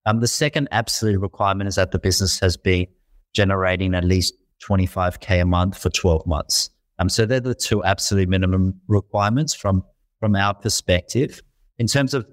Um, 0.06 0.20
the 0.20 0.26
second 0.26 0.68
absolute 0.72 1.20
requirement 1.20 1.68
is 1.68 1.74
that 1.74 1.92
the 1.92 1.98
business 1.98 2.40
has 2.40 2.56
been 2.56 2.86
generating 3.34 3.94
at 3.94 4.02
least 4.02 4.34
25k 4.68 5.42
a 5.42 5.44
month 5.44 5.76
for 5.76 5.90
12 5.90 6.26
months. 6.26 6.70
Um, 6.98 7.10
so 7.10 7.26
they're 7.26 7.40
the 7.40 7.54
two 7.54 7.84
absolute 7.84 8.28
minimum 8.28 8.80
requirements 8.88 9.54
from 9.54 9.84
from 10.18 10.34
our 10.34 10.54
perspective. 10.54 11.42
In 11.78 11.86
terms 11.86 12.14
of 12.14 12.26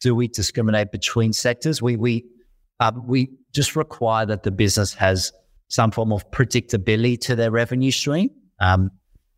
do 0.00 0.14
we 0.14 0.28
discriminate 0.28 0.90
between 0.90 1.34
sectors? 1.34 1.82
We 1.82 1.96
we 1.96 2.24
um, 2.80 3.06
we 3.06 3.28
just 3.52 3.76
require 3.76 4.24
that 4.24 4.44
the 4.44 4.50
business 4.50 4.94
has 4.94 5.30
some 5.68 5.90
form 5.90 6.10
of 6.12 6.30
predictability 6.30 7.20
to 7.20 7.36
their 7.36 7.50
revenue 7.50 7.90
stream. 7.90 8.30
Um, 8.60 8.90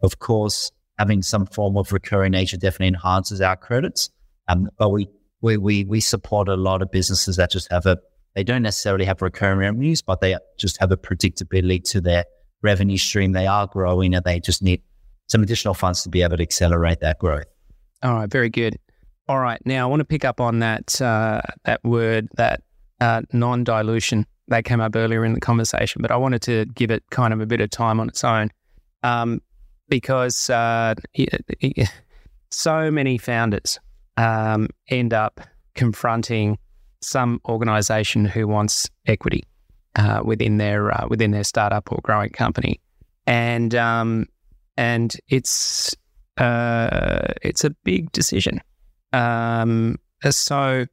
of 0.03 0.21
course, 0.21 0.71
having 1.01 1.23
some 1.23 1.47
form 1.47 1.79
of 1.79 1.93
recurring 1.93 2.33
nature 2.33 2.59
definitely 2.59 2.89
enhances 2.89 3.41
our 3.41 3.57
credits. 3.57 4.11
Um, 4.49 4.69
but 4.77 4.91
we, 4.91 5.09
we, 5.41 5.57
we, 5.57 5.85
we 5.85 5.99
support 5.99 6.47
a 6.47 6.57
lot 6.57 6.83
of 6.83 6.91
businesses 6.91 7.37
that 7.37 7.51
just 7.51 7.73
have 7.73 7.87
a, 7.87 7.97
they 8.35 8.45
don't 8.45 8.61
necessarily 8.61 9.07
have 9.07 9.23
recurring 9.23 9.61
revenues, 9.61 10.03
but 10.03 10.21
they 10.21 10.37
just 10.59 10.79
have 10.79 10.93
a 10.93 10.99
predictability 10.99 11.83
to 11.85 12.03
their 12.03 12.27
revenue 12.63 12.99
stream. 12.99 13.33
They 13.33 13.47
are 13.47 13.67
growing 13.67 14.15
and 14.15 14.23
they 14.27 14.41
just 14.41 14.63
need 14.63 14.83
some 15.27 15.43
additional 15.43 15.73
funds 15.73 16.03
to 16.03 16.11
be 16.11 16.21
able 16.21 16.37
to 16.37 16.43
accelerate 16.43 17.01
that 17.01 17.19
growth. 17.19 17.47
All 18.03 18.13
right, 18.13 18.31
very 18.31 18.51
good. 18.51 18.77
All 19.27 19.39
right, 19.39 19.61
now 19.65 19.87
I 19.87 19.91
want 19.91 20.01
to 20.01 20.05
pick 20.05 20.27
up 20.27 20.39
on 20.39 20.59
that 20.59 21.01
uh, 21.01 21.41
that 21.65 21.83
word, 21.83 22.29
that 22.35 22.63
uh, 23.01 23.23
non-dilution 23.33 24.27
that 24.49 24.67
came 24.67 24.83
up 24.83 24.95
earlier 24.97 25.25
in 25.25 25.33
the 25.33 25.41
conversation, 25.41 26.03
but 26.03 26.11
I 26.11 26.17
wanted 26.17 26.43
to 26.43 26.67
give 26.75 26.91
it 26.91 27.05
kind 27.11 27.33
of 27.33 27.41
a 27.41 27.47
bit 27.47 27.63
of 27.63 27.71
time 27.71 28.01
on 28.01 28.09
its 28.09 28.23
own. 28.23 28.51
Um, 29.03 29.41
because 29.91 30.49
uh, 30.49 30.95
so 32.51 32.91
many 32.91 33.19
founders 33.19 33.79
um, 34.17 34.69
end 34.89 35.13
up 35.13 35.41
confronting 35.75 36.59
some 37.03 37.41
organization 37.49 38.25
who 38.25 38.47
wants 38.47 38.89
equity 39.07 39.45
uh, 39.97 40.23
within 40.25 40.57
their 40.59 40.91
uh, 40.93 41.07
within 41.09 41.33
their 41.33 41.45
startup 41.45 41.91
or 41.93 41.99
growing 42.03 42.31
company, 42.31 42.81
and 43.27 43.75
um, 43.75 44.27
and 44.77 45.17
it's 45.29 45.95
uh, 46.39 47.33
it's 47.43 47.65
a 47.65 47.71
big 47.85 48.13
decision. 48.13 48.61
Um, 49.13 49.99
so 50.31 50.87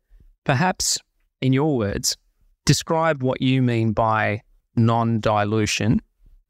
perhaps, 0.43 0.97
in 1.41 1.53
your 1.53 1.77
words, 1.77 2.17
describe 2.65 3.21
what 3.21 3.41
you 3.41 3.61
mean 3.61 3.91
by 3.91 4.41
non-dilution, 4.75 6.01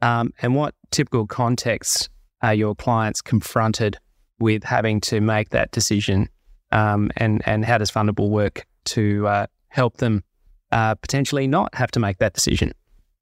um, 0.01 0.33
and 0.41 0.55
what 0.55 0.75
typical 0.91 1.27
contexts 1.27 2.09
are 2.41 2.53
your 2.53 2.75
clients 2.75 3.21
confronted 3.21 3.97
with 4.39 4.63
having 4.63 5.01
to 5.01 5.21
make 5.21 5.49
that 5.49 5.71
decision? 5.71 6.29
Um, 6.71 7.11
and, 7.17 7.41
and 7.45 7.65
how 7.65 7.77
does 7.77 7.91
Fundabl 7.91 8.29
work 8.29 8.65
to 8.85 9.27
uh, 9.27 9.47
help 9.69 9.97
them 9.97 10.23
uh, 10.71 10.95
potentially 10.95 11.47
not 11.47 11.73
have 11.75 11.91
to 11.91 11.99
make 11.99 12.17
that 12.17 12.33
decision? 12.33 12.71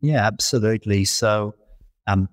Yeah, 0.02 0.26
absolutely. 0.26 1.06
So, 1.06 1.56
um, 2.08 2.28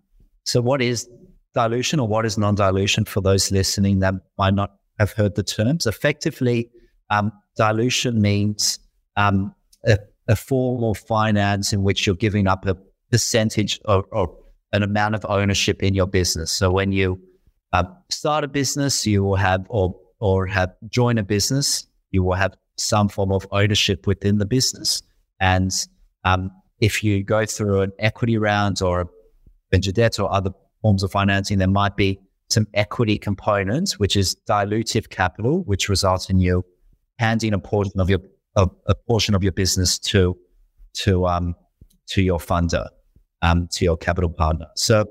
so 0.45 0.61
what 0.61 0.83
is 0.83 1.09
dilution 1.55 2.01
or 2.01 2.09
what 2.09 2.25
is 2.25 2.39
non-dilution 2.39 3.05
for 3.05 3.21
those 3.21 3.51
listening 3.51 4.01
that 4.01 4.15
might 4.39 4.55
not 4.55 4.77
have 4.99 5.13
heard 5.13 5.35
the 5.35 5.43
terms. 5.43 5.87
Effectively, 5.87 6.71
um, 7.11 7.33
dilution 7.57 8.21
means 8.21 8.79
um, 9.17 9.55
a, 9.85 9.99
a, 10.29 10.37
form 10.37 10.85
of 10.85 10.97
finance 10.97 11.73
in 11.73 11.83
which 11.83 12.07
you're 12.07 12.17
giving 12.17 12.47
up 12.47 12.65
a 12.67 12.77
percentage 13.11 13.81
or, 13.85 14.05
or 14.13 14.35
an 14.73 14.83
amount 14.83 15.15
of 15.15 15.25
ownership 15.29 15.83
in 15.83 15.95
your 15.95 16.07
business. 16.07 16.51
So 16.51 16.71
when 16.71 16.93
you 16.93 17.21
uh, 17.73 17.85
start 18.11 18.45
a 18.45 18.49
business, 18.49 19.07
you 19.07 19.23
will 19.23 19.37
have 19.37 19.67
or 19.69 19.95
or 20.19 20.47
have 20.47 20.73
join 20.89 21.19
a 21.19 21.23
business, 21.23 21.87
you 22.11 22.23
will 22.23 22.35
have 22.35 22.55
some 22.77 23.09
form 23.09 23.33
of 23.33 23.47
ownership 23.51 24.07
within 24.07 24.39
the 24.39 24.47
business. 24.47 25.03
And 25.41 25.73
um, 26.25 26.51
if 26.81 27.03
you 27.03 27.25
go 27.25 27.45
through 27.45 27.81
an 27.83 27.93
equity 27.99 28.39
round 28.39 28.83
or 28.83 29.11
venture 29.71 29.93
debt 29.93 30.21
or 30.21 30.33
other 30.33 30.51
forms 30.81 31.03
of 31.03 31.11
financing, 31.11 31.59
there 31.59 31.69
might 31.69 31.97
be 31.97 32.21
some 32.51 32.67
equity 32.75 33.19
components, 33.19 33.99
which 33.99 34.17
is 34.17 34.37
dilutive 34.49 35.11
capital, 35.11 35.65
which 35.65 35.89
results 35.89 36.31
in 36.31 36.39
you 36.39 36.65
handing 37.19 37.55
a 37.55 37.59
portion 37.59 38.01
of 38.01 38.11
your 38.11 38.21
a, 38.57 38.69
a 38.87 38.95
portion 38.95 39.35
of 39.35 39.43
your 39.43 39.53
business 39.53 39.99
to 39.99 40.37
to 40.95 41.27
um 41.27 41.55
to 42.09 42.23
your 42.23 42.39
funder, 42.39 42.89
um, 43.43 43.69
to 43.73 43.85
your 43.85 43.97
capital 43.97 44.31
partner. 44.31 44.67
So, 44.77 45.07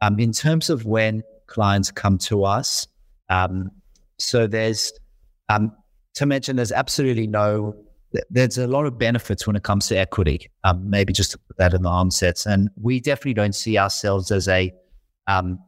um, 0.00 0.18
in 0.18 0.32
terms 0.32 0.70
of 0.70 0.84
when 0.84 1.22
clients 1.46 1.90
come 1.90 2.18
to 2.18 2.44
us, 2.44 2.86
um, 3.28 3.70
so 4.18 4.46
there's 4.46 4.92
um, 5.48 5.72
to 6.14 6.26
mention 6.26 6.56
there's 6.56 6.72
absolutely 6.72 7.26
no 7.26 7.74
there's 8.28 8.58
a 8.58 8.66
lot 8.66 8.86
of 8.86 8.98
benefits 8.98 9.46
when 9.46 9.54
it 9.54 9.62
comes 9.62 9.86
to 9.86 9.96
equity. 9.96 10.50
Um, 10.64 10.90
maybe 10.90 11.12
just 11.12 11.30
to 11.30 11.38
put 11.38 11.56
that 11.58 11.74
in 11.74 11.82
the 11.82 11.88
onset, 11.88 12.44
and 12.46 12.70
we 12.80 13.00
definitely 13.00 13.34
don't 13.34 13.54
see 13.54 13.78
ourselves 13.78 14.30
as 14.30 14.48
a 14.48 14.72
um, 15.26 15.58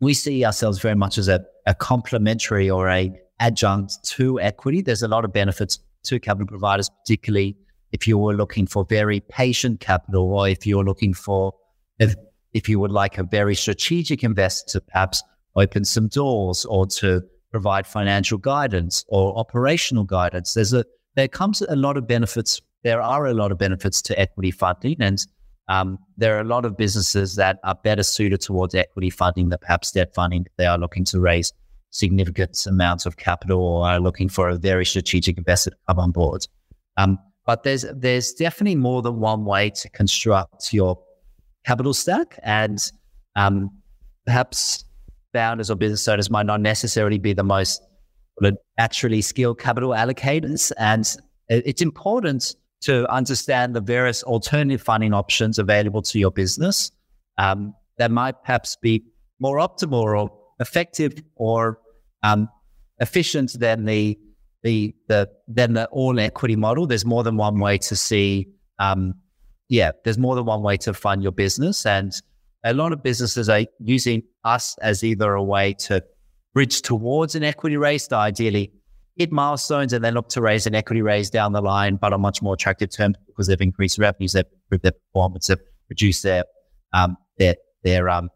we 0.00 0.14
see 0.14 0.44
ourselves 0.44 0.80
very 0.80 0.96
much 0.96 1.16
as 1.16 1.28
a, 1.28 1.44
a 1.66 1.74
complementary 1.74 2.68
or 2.68 2.88
a 2.88 3.12
adjunct 3.38 4.02
to 4.04 4.40
equity. 4.40 4.82
There's 4.82 5.02
a 5.02 5.08
lot 5.08 5.24
of 5.24 5.32
benefits 5.32 5.78
to 6.04 6.18
capital 6.18 6.48
providers, 6.48 6.90
particularly 7.04 7.56
if 7.92 8.08
you 8.08 8.18
were 8.18 8.34
looking 8.34 8.66
for 8.66 8.84
very 8.84 9.20
patient 9.20 9.80
capital 9.80 10.32
or 10.32 10.48
if 10.48 10.66
you're 10.66 10.84
looking 10.84 11.14
for, 11.14 11.54
if, 11.98 12.14
if 12.52 12.68
you 12.68 12.78
would 12.78 12.90
like 12.90 13.18
a 13.18 13.22
very 13.22 13.54
strategic 13.54 14.22
investor 14.22 14.78
to 14.78 14.80
perhaps 14.80 15.22
open 15.56 15.84
some 15.84 16.08
doors 16.08 16.64
or 16.64 16.86
to 16.86 17.22
provide 17.50 17.86
financial 17.86 18.38
guidance 18.38 19.04
or 19.08 19.38
operational 19.38 20.04
guidance. 20.04 20.54
There's 20.54 20.72
a, 20.72 20.84
there 21.14 21.28
comes 21.28 21.60
a 21.62 21.76
lot 21.76 21.96
of 21.96 22.08
benefits. 22.08 22.60
There 22.82 23.02
are 23.02 23.26
a 23.26 23.34
lot 23.34 23.52
of 23.52 23.58
benefits 23.58 24.00
to 24.02 24.18
equity 24.18 24.50
funding 24.50 24.96
and 25.00 25.18
um, 25.68 25.98
there 26.16 26.36
are 26.36 26.40
a 26.40 26.44
lot 26.44 26.64
of 26.64 26.76
businesses 26.76 27.36
that 27.36 27.58
are 27.62 27.76
better 27.84 28.02
suited 28.02 28.40
towards 28.40 28.74
equity 28.74 29.10
funding 29.10 29.50
than 29.50 29.58
perhaps 29.60 29.92
debt 29.92 30.12
funding 30.14 30.46
they 30.56 30.66
are 30.66 30.78
looking 30.78 31.04
to 31.06 31.20
raise 31.20 31.52
significant 31.90 32.66
amounts 32.66 33.06
of 33.06 33.16
capital 33.16 33.60
or 33.60 33.86
are 33.86 34.00
looking 34.00 34.28
for 34.28 34.48
a 34.48 34.56
very 34.56 34.84
strategic 34.84 35.38
investor 35.38 35.70
to 35.70 35.76
come 35.86 35.98
on 35.98 36.10
board. 36.10 36.46
Um, 36.96 37.18
but 37.46 37.62
there's 37.62 37.84
there's 37.94 38.32
definitely 38.32 38.76
more 38.76 39.02
than 39.02 39.18
one 39.18 39.44
way 39.44 39.70
to 39.70 39.90
construct 39.90 40.72
your 40.72 40.98
capital 41.64 41.94
stack, 41.94 42.38
and 42.42 42.78
um, 43.36 43.70
perhaps 44.26 44.84
founders 45.32 45.70
or 45.70 45.76
business 45.76 46.06
owners 46.08 46.30
might 46.30 46.46
not 46.46 46.60
necessarily 46.60 47.18
be 47.18 47.32
the 47.32 47.44
most 47.44 47.82
naturally 48.78 49.22
skilled 49.22 49.58
capital 49.58 49.90
allocators, 49.90 50.72
and 50.78 51.16
it's 51.48 51.82
important 51.82 52.54
to 52.82 53.08
understand 53.12 53.74
the 53.74 53.80
various 53.80 54.22
alternative 54.24 54.82
funding 54.82 55.14
options 55.14 55.58
available 55.58 56.02
to 56.02 56.18
your 56.18 56.30
business 56.30 56.90
um, 57.38 57.74
that 57.98 58.10
might 58.10 58.42
perhaps 58.42 58.76
be 58.76 59.04
more 59.38 59.58
optimal 59.58 60.02
or 60.02 60.30
effective 60.60 61.22
or 61.36 61.78
um, 62.22 62.48
efficient 62.98 63.58
than 63.58 63.84
the 63.84 64.18
the 64.62 64.94
the 65.08 65.28
than 65.48 65.74
the 65.74 65.86
all 65.86 66.18
equity 66.18 66.56
model. 66.56 66.86
There's 66.86 67.04
more 67.04 67.22
than 67.22 67.36
one 67.36 67.58
way 67.58 67.78
to 67.78 67.96
see. 67.96 68.48
Um, 68.78 69.14
yeah, 69.72 69.92
there's 70.04 70.18
more 70.18 70.34
than 70.34 70.44
one 70.44 70.62
way 70.62 70.76
to 70.76 70.92
fund 70.92 71.22
your 71.22 71.32
business, 71.32 71.86
and 71.86 72.12
a 72.62 72.74
lot 72.74 72.92
of 72.92 73.02
businesses 73.02 73.48
are 73.48 73.62
using 73.78 74.22
us 74.44 74.76
as 74.82 75.02
either 75.02 75.32
a 75.32 75.42
way 75.42 75.72
to 75.86 76.04
bridge 76.52 76.82
towards 76.82 77.34
an 77.34 77.42
equity 77.42 77.78
raise, 77.78 78.06
to 78.08 78.16
ideally 78.16 78.70
hit 79.16 79.32
milestones 79.32 79.94
and 79.94 80.04
then 80.04 80.12
look 80.12 80.28
to 80.28 80.42
raise 80.42 80.66
an 80.66 80.74
equity 80.74 81.00
raise 81.00 81.30
down 81.30 81.52
the 81.52 81.62
line, 81.62 81.96
but 81.96 82.12
on 82.12 82.20
much 82.20 82.42
more 82.42 82.52
attractive 82.52 82.90
terms 82.90 83.16
because 83.26 83.46
they've 83.46 83.62
increased 83.62 83.96
revenues, 83.96 84.34
they've 84.34 84.44
improved 84.64 84.84
their 84.84 84.92
performance, 84.92 85.46
they've 85.46 85.58
reduced 85.88 86.22
their 86.22 86.44
um, 86.92 87.16
their 87.38 87.54
their 87.82 88.10
um, 88.10 88.28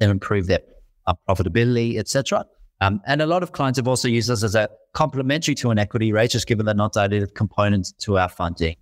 they've 0.00 0.10
improved 0.10 0.48
their 0.48 0.58
uh, 1.06 1.14
profitability, 1.28 1.98
etc. 1.98 2.44
Um, 2.80 3.00
and 3.06 3.22
a 3.22 3.26
lot 3.26 3.44
of 3.44 3.52
clients 3.52 3.78
have 3.78 3.86
also 3.86 4.08
used 4.08 4.28
us 4.28 4.42
as 4.42 4.56
a 4.56 4.68
complementary 4.92 5.54
to 5.54 5.70
an 5.70 5.78
equity 5.78 6.12
raise, 6.12 6.32
just 6.32 6.48
given 6.48 6.66
the 6.66 6.74
not 6.74 6.94
dilutive 6.94 7.32
component 7.34 7.96
to 8.00 8.18
our 8.18 8.28
funding. 8.28 8.74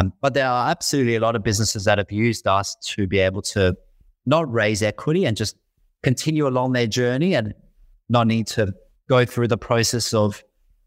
Um, 0.00 0.12
but 0.20 0.34
there 0.34 0.48
are 0.48 0.70
absolutely 0.70 1.16
a 1.16 1.20
lot 1.20 1.36
of 1.36 1.42
businesses 1.42 1.84
that 1.84 1.98
have 1.98 2.10
used 2.10 2.46
us 2.46 2.76
to 2.94 3.06
be 3.06 3.18
able 3.18 3.42
to 3.42 3.76
not 4.24 4.50
raise 4.50 4.82
equity 4.82 5.26
and 5.26 5.36
just 5.36 5.56
continue 6.02 6.46
along 6.46 6.72
their 6.72 6.86
journey 6.86 7.34
and 7.34 7.54
not 8.08 8.26
need 8.26 8.46
to 8.46 8.72
go 9.08 9.24
through 9.24 9.48
the 9.48 9.58
process 9.58 10.14
of 10.14 10.42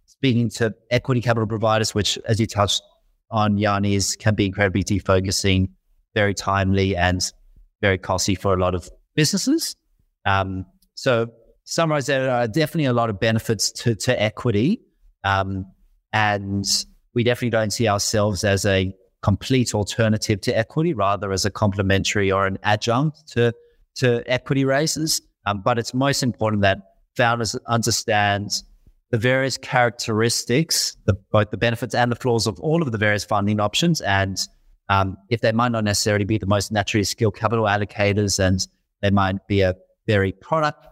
speaking 0.06 0.49
to 0.49 0.73
equity 0.89 1.21
capital 1.21 1.47
providers, 1.47 1.93
which, 1.93 2.17
as 2.26 2.39
you 2.39 2.47
touched 2.47 2.82
on, 3.30 3.58
Yianni, 3.58 3.93
is 3.93 4.15
can 4.15 4.34
be 4.34 4.45
incredibly 4.45 4.84
defocusing, 4.84 5.69
very 6.15 6.34
timely, 6.34 6.95
and 6.95 7.21
very 7.82 7.97
costly 7.97 8.36
for 8.36 8.54
a 8.54 8.58
lot 8.58 8.73
of 8.73 8.89
businesses. 9.15 9.76
Um, 10.26 10.65
so, 10.95 11.28
summarize, 11.65 12.08
there 12.08 12.32
are 12.32 12.47
definitely 12.47 12.86
a 12.86 12.93
lot 12.93 13.10
of 13.10 13.19
benefits 13.19 13.71
to, 13.71 13.95
to 13.95 14.21
equity, 14.21 14.82
um, 15.23 15.65
and 16.13 16.65
we 17.13 17.23
definitely 17.23 17.52
don't 17.52 17.71
see 17.71 17.88
ourselves 17.88 18.43
as 18.43 18.65
a 18.65 18.93
complete 19.23 19.73
alternative 19.73 20.41
to 20.41 20.57
equity, 20.57 20.93
rather 20.93 21.31
as 21.31 21.45
a 21.45 21.51
complementary 21.51 22.31
or 22.31 22.45
an 22.45 22.59
adjunct 22.63 23.27
to 23.29 23.53
to 23.95 24.23
equity 24.27 24.65
raises. 24.65 25.21
Um, 25.45 25.62
but 25.63 25.77
it's 25.79 25.93
most 25.93 26.23
important 26.23 26.62
that 26.62 26.77
founders 27.15 27.55
understand 27.67 28.51
the 29.12 29.17
various 29.17 29.57
characteristics, 29.57 30.97
the, 31.05 31.13
both 31.31 31.51
the 31.51 31.57
benefits 31.57 31.93
and 31.93 32.12
the 32.12 32.15
flaws 32.15 32.47
of 32.47 32.59
all 32.59 32.81
of 32.81 32.91
the 32.91 32.97
various 32.97 33.23
funding 33.23 33.59
options. 33.59 34.01
And 34.01 34.38
um, 34.89 35.17
if 35.29 35.41
they 35.41 35.51
might 35.51 35.71
not 35.71 35.83
necessarily 35.83 36.25
be 36.25 36.39
the 36.39 36.47
most 36.47 36.71
naturally 36.71 37.03
skilled 37.03 37.36
capital 37.36 37.65
allocators 37.65 38.39
and 38.39 38.65
they 39.01 39.12
might 39.12 39.47
be 39.47 39.62
a 39.62 39.75
very 40.07 40.31
product 40.31 40.88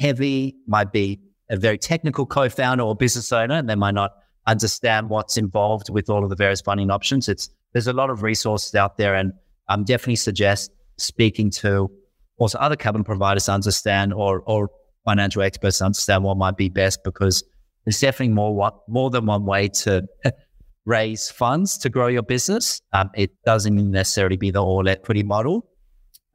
heavy, 0.00 0.56
might 0.66 0.92
be 0.92 1.20
a 1.48 1.56
very 1.56 1.78
technical 1.78 2.26
co-founder 2.26 2.82
or 2.82 2.96
business 2.96 3.32
owner, 3.32 3.54
and 3.54 3.68
they 3.68 3.76
might 3.76 3.94
not 3.94 4.12
understand 4.46 5.10
what's 5.10 5.36
involved 5.36 5.90
with 5.90 6.10
all 6.10 6.24
of 6.24 6.30
the 6.30 6.36
various 6.36 6.60
funding 6.60 6.90
options. 6.90 7.28
It's 7.28 7.50
there's 7.72 7.86
a 7.86 7.92
lot 7.92 8.10
of 8.10 8.22
resources 8.22 8.74
out 8.74 8.96
there, 8.96 9.14
and 9.14 9.32
I'm 9.68 9.84
definitely 9.84 10.16
suggest 10.16 10.70
speaking 10.98 11.50
to 11.50 11.90
also 12.38 12.58
other 12.58 12.76
capital 12.76 13.04
providers 13.04 13.46
to 13.46 13.52
understand 13.52 14.12
or 14.12 14.40
or 14.46 14.70
financial 15.04 15.42
experts 15.42 15.78
to 15.78 15.84
understand 15.86 16.24
what 16.24 16.36
might 16.36 16.56
be 16.56 16.68
best 16.68 17.02
because 17.04 17.42
there's 17.84 18.00
definitely 18.00 18.34
more 18.34 18.72
more 18.88 19.10
than 19.10 19.26
one 19.26 19.44
way 19.44 19.68
to 19.68 20.06
raise 20.86 21.30
funds 21.30 21.78
to 21.78 21.88
grow 21.88 22.08
your 22.08 22.22
business. 22.22 22.80
Um, 22.92 23.10
it 23.14 23.30
doesn't 23.44 23.90
necessarily 23.90 24.36
be 24.36 24.50
the 24.50 24.62
all 24.62 24.88
equity 24.88 25.22
model. 25.22 25.68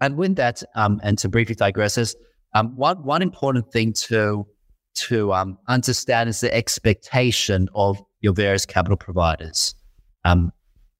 And 0.01 0.17
with 0.17 0.35
that, 0.35 0.61
um, 0.75 0.99
and 1.03 1.17
to 1.19 1.29
briefly 1.29 1.55
digress, 1.55 1.97
is 1.97 2.15
um, 2.53 2.75
one 2.75 2.97
one 3.03 3.21
important 3.21 3.71
thing 3.71 3.93
to 4.07 4.47
to 4.95 5.33
um, 5.33 5.57
understand 5.67 6.29
is 6.29 6.39
the 6.39 6.53
expectation 6.53 7.67
of 7.75 8.01
your 8.21 8.33
various 8.33 8.65
capital 8.65 8.97
providers. 8.97 9.75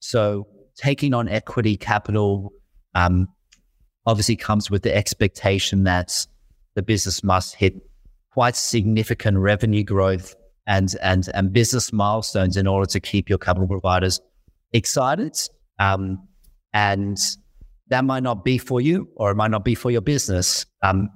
So 0.06 0.48
taking 0.78 1.16
on 1.16 1.28
equity 1.28 1.78
capital 1.78 2.54
um, 2.94 3.28
obviously 4.06 4.36
comes 4.36 4.70
with 4.70 4.84
the 4.84 4.96
expectation 4.96 5.84
that 5.86 6.28
the 6.76 6.84
business 6.84 7.24
must 7.24 7.56
hit 7.56 7.74
quite 8.32 8.56
significant 8.56 9.38
revenue 9.38 9.84
growth 9.84 10.36
and 10.68 10.96
and 11.02 11.30
and 11.34 11.52
business 11.52 11.92
milestones 11.92 12.56
in 12.56 12.68
order 12.68 12.86
to 12.88 13.00
keep 13.00 13.30
your 13.30 13.40
capital 13.40 13.68
providers 13.68 14.20
excited. 14.74 15.36
Um, 15.80 16.28
and 16.72 17.18
that 17.88 18.06
might 18.06 18.24
not 18.24 18.44
be 18.44 18.58
for 18.60 18.82
you, 18.82 19.10
or 19.16 19.32
it 19.32 19.36
might 19.36 19.52
not 19.52 19.66
be 19.66 19.74
for 19.74 19.90
your 19.90 20.02
business. 20.02 20.66
Um, 20.84 21.10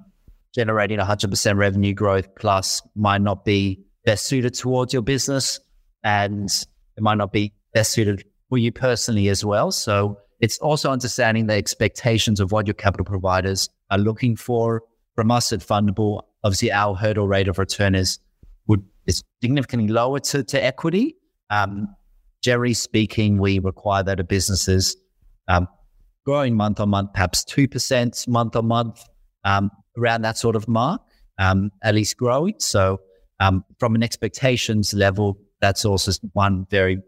generating 0.55 0.97
100% 0.97 1.57
revenue 1.57 1.93
growth 1.93 2.33
plus 2.35 2.81
might 2.95 3.21
not 3.21 3.45
be 3.45 3.83
best 4.03 4.25
suited 4.25 4.55
towards 4.55 4.93
your 4.93 5.03
business, 5.03 5.59
and 6.03 6.49
it 6.97 7.03
might 7.03 7.19
not 7.19 7.31
be 7.31 7.53
best 7.73 7.91
suited 7.91 8.23
for 8.49 8.57
you 8.57 8.71
personally 8.71 9.29
as 9.29 9.45
well. 9.45 9.71
So 9.71 10.19
it's 10.39 10.57
also 10.59 10.91
understanding 10.91 11.47
the 11.47 11.53
expectations 11.53 12.39
of 12.39 12.51
what 12.51 12.67
your 12.67 12.73
capital 12.73 13.05
providers 13.05 13.69
are 13.91 13.97
looking 13.97 14.35
for 14.35 14.83
from 15.15 15.31
us 15.31 15.51
at 15.53 15.59
Fundabl 15.59 16.21
obviously 16.43 16.71
our 16.71 16.95
hurdle 16.95 17.27
rate 17.27 17.47
of 17.47 17.57
return 17.57 17.95
is 17.95 18.19
would 18.67 18.83
is 19.07 19.23
significantly 19.41 19.89
lower 19.89 20.19
to, 20.19 20.43
to 20.43 20.63
equity. 20.63 21.15
Um, 21.49 21.87
generally 22.43 22.73
speaking, 22.73 23.37
we 23.37 23.59
require 23.59 24.03
that 24.03 24.19
a 24.19 24.23
business 24.23 24.67
is 24.67 24.95
um, 25.47 25.67
growing 26.25 26.55
month 26.55 26.79
on 26.79 26.89
month, 26.89 27.13
perhaps 27.13 27.43
two 27.43 27.67
percent 27.67 28.25
month 28.27 28.55
on 28.55 28.67
month, 28.67 29.03
um, 29.43 29.71
around 29.97 30.21
that 30.21 30.37
sort 30.37 30.55
of 30.55 30.67
mark, 30.67 31.01
um, 31.37 31.71
at 31.83 31.95
least 31.95 32.17
growing. 32.17 32.55
So 32.59 32.99
um, 33.39 33.63
from 33.79 33.95
an 33.95 34.03
expectations 34.03 34.93
level, 34.93 35.39
that's 35.61 35.85
also 35.85 36.11
one 36.33 36.67
very, 36.69 36.99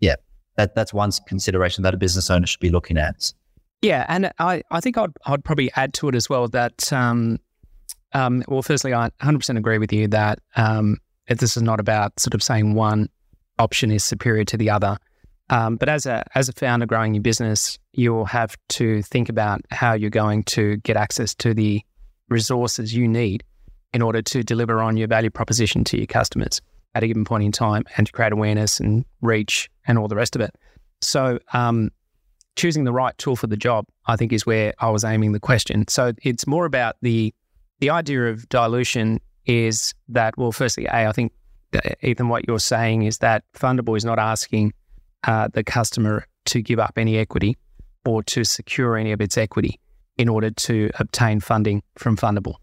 yeah, 0.00 0.16
that, 0.56 0.74
that's 0.74 0.92
one 0.92 1.10
consideration 1.26 1.82
that 1.82 1.94
a 1.94 1.96
business 1.96 2.30
owner 2.30 2.46
should 2.46 2.60
be 2.60 2.70
looking 2.70 2.98
at. 2.98 3.32
Yeah, 3.80 4.06
and 4.08 4.30
I, 4.38 4.62
I 4.70 4.80
think 4.80 4.96
I'd, 4.96 5.10
I'd 5.26 5.44
probably 5.44 5.72
add 5.74 5.92
to 5.94 6.08
it 6.08 6.14
as 6.14 6.28
well 6.28 6.46
that, 6.48 6.92
um, 6.92 7.38
um, 8.12 8.44
well, 8.46 8.62
firstly, 8.62 8.94
I 8.94 9.10
100% 9.20 9.56
agree 9.56 9.78
with 9.78 9.92
you 9.92 10.06
that 10.08 10.38
um, 10.56 10.98
this 11.28 11.56
is 11.56 11.62
not 11.62 11.80
about 11.80 12.18
sort 12.20 12.34
of 12.34 12.42
saying 12.42 12.74
one 12.74 13.08
option 13.58 13.90
is 13.90 14.04
superior 14.04 14.44
to 14.44 14.56
the 14.56 14.70
other. 14.70 14.98
Um, 15.50 15.76
but 15.76 15.88
as 15.88 16.06
a 16.06 16.24
as 16.34 16.48
a 16.48 16.52
founder 16.52 16.86
growing 16.86 17.14
your 17.14 17.22
business, 17.22 17.78
you'll 17.92 18.24
have 18.24 18.56
to 18.70 19.02
think 19.02 19.28
about 19.28 19.60
how 19.70 19.92
you're 19.92 20.08
going 20.08 20.44
to 20.44 20.76
get 20.78 20.96
access 20.96 21.34
to 21.36 21.52
the 21.52 21.82
resources 22.28 22.94
you 22.94 23.06
need 23.06 23.44
in 23.92 24.00
order 24.00 24.22
to 24.22 24.42
deliver 24.42 24.80
on 24.80 24.96
your 24.96 25.08
value 25.08 25.28
proposition 25.28 25.84
to 25.84 25.98
your 25.98 26.06
customers 26.06 26.62
at 26.94 27.02
a 27.02 27.06
given 27.06 27.24
point 27.24 27.44
in 27.44 27.52
time 27.52 27.84
and 27.96 28.06
to 28.06 28.12
create 28.12 28.32
awareness 28.32 28.80
and 28.80 29.04
reach 29.20 29.70
and 29.86 29.98
all 29.98 30.08
the 30.08 30.16
rest 30.16 30.36
of 30.36 30.42
it. 30.42 30.54
So, 31.00 31.38
um, 31.52 31.90
choosing 32.56 32.84
the 32.84 32.92
right 32.92 33.16
tool 33.18 33.36
for 33.36 33.46
the 33.46 33.56
job, 33.56 33.86
I 34.06 34.16
think, 34.16 34.32
is 34.32 34.44
where 34.44 34.74
I 34.78 34.90
was 34.90 35.04
aiming 35.04 35.32
the 35.32 35.40
question. 35.40 35.88
So 35.88 36.12
it's 36.22 36.46
more 36.46 36.66
about 36.66 36.96
the 37.02 37.34
the 37.80 37.90
idea 37.90 38.28
of 38.28 38.48
dilution 38.48 39.20
is 39.46 39.94
that 40.08 40.36
well, 40.36 40.52
firstly, 40.52 40.86
a 40.86 41.08
I 41.08 41.12
think 41.12 41.32
Ethan, 42.02 42.28
what 42.28 42.46
you're 42.46 42.58
saying 42.58 43.02
is 43.02 43.18
that 43.18 43.44
Fundabl 43.54 43.96
is 43.96 44.04
not 44.04 44.18
asking 44.18 44.72
uh, 45.24 45.48
the 45.52 45.64
customer 45.64 46.26
to 46.46 46.60
give 46.60 46.78
up 46.78 46.92
any 46.96 47.16
equity 47.16 47.56
or 48.04 48.22
to 48.24 48.44
secure 48.44 48.96
any 48.96 49.12
of 49.12 49.20
its 49.20 49.38
equity 49.38 49.80
in 50.18 50.28
order 50.28 50.50
to 50.50 50.90
obtain 50.98 51.40
funding 51.40 51.82
from 51.96 52.16
Fundabl. 52.16 52.54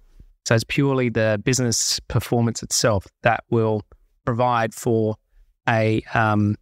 So 0.46 0.56
it's 0.56 0.64
purely 0.64 1.10
the 1.10 1.42
business 1.44 2.00
performance 2.08 2.64
itself 2.64 3.08
that 3.24 3.44
will 3.50 3.84
provide 4.30 4.76
for 4.76 5.16
a 5.68 6.04
um, 6.14 6.56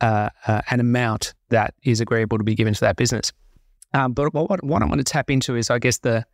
uh, 0.00 0.28
uh, 0.48 0.60
an 0.70 0.80
amount 0.80 1.34
that 1.50 1.72
is 1.84 2.00
agreeable 2.00 2.36
to 2.36 2.42
be 2.42 2.56
given 2.56 2.74
to 2.74 2.80
that 2.80 2.96
business. 2.96 3.32
Um, 3.94 4.12
but 4.12 4.34
what, 4.34 4.64
what 4.64 4.82
I 4.82 4.86
want 4.86 4.98
to 4.98 5.04
tap 5.04 5.30
into 5.30 5.54
is, 5.54 5.70
I 5.70 5.78
guess, 5.78 5.98
the 5.98 6.24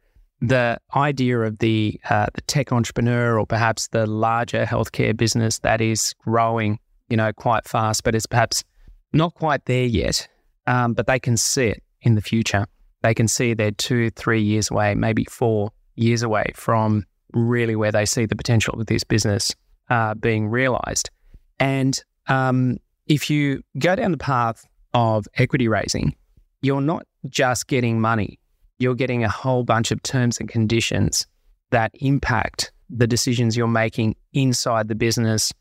the 0.41 0.79
idea 0.95 1.41
of 1.41 1.59
the 1.59 2.01
uh, 2.09 2.27
the 2.33 2.41
tech 2.43 2.73
entrepreneur 2.73 3.39
or 3.39 3.47
perhaps 3.47 3.89
the 3.89 4.07
larger 4.07 4.65
healthcare 4.65 5.15
business 5.15 5.59
that 5.59 5.83
is 5.83 6.15
growing, 6.21 6.79
you 7.11 7.19
know, 7.19 7.33
quite 7.35 7.69
fast, 7.69 8.03
but 8.03 8.15
is 8.15 8.27
perhaps 8.27 8.65
not 9.13 9.35
quite 9.35 9.67
there 9.67 9.85
yet. 9.85 10.27
Um, 10.67 10.95
but 10.95 11.07
they 11.07 11.19
can 11.19 11.37
see 11.37 11.67
it 11.67 11.83
in 12.01 12.15
the 12.15 12.23
future. 12.23 12.67
They 13.03 13.13
can 13.13 13.29
see 13.29 13.53
they're 13.53 13.73
two, 13.73 14.11
three 14.11 14.43
years 14.43 14.71
away, 14.71 14.95
maybe 14.95 15.25
four 15.25 15.71
years 15.97 16.23
away 16.23 16.53
from 16.55 17.05
really 17.33 17.77
where 17.77 17.93
they 17.93 18.07
see 18.07 18.25
the 18.25 18.37
potential 18.37 18.81
of 18.81 18.87
this 18.87 19.05
business 19.05 19.55
uh, 19.91 20.15
being 20.15 20.49
realized. 20.49 21.11
And 21.59 22.03
um, 22.29 22.79
if 23.07 23.31
you 23.31 23.63
go 23.79 23.97
down 23.97 24.13
the 24.13 24.19
path 24.19 24.67
of 24.95 25.27
equity 25.35 25.69
raising, 25.69 26.15
you're 26.63 26.81
not 26.81 27.07
just 27.29 27.67
getting 27.67 28.01
money, 28.01 28.39
you're 28.79 28.95
getting 28.95 29.25
a 29.25 29.29
whole 29.29 29.65
bunch 29.65 29.91
of 29.91 30.03
terms 30.03 30.39
and 30.39 30.49
conditions 30.49 31.27
that 31.71 31.91
impact 31.95 32.73
the 32.91 33.07
decisions 33.07 33.57
you're 33.57 33.67
making 33.67 34.17
inside 34.33 34.89
the 34.89 34.95
business, 34.95 35.53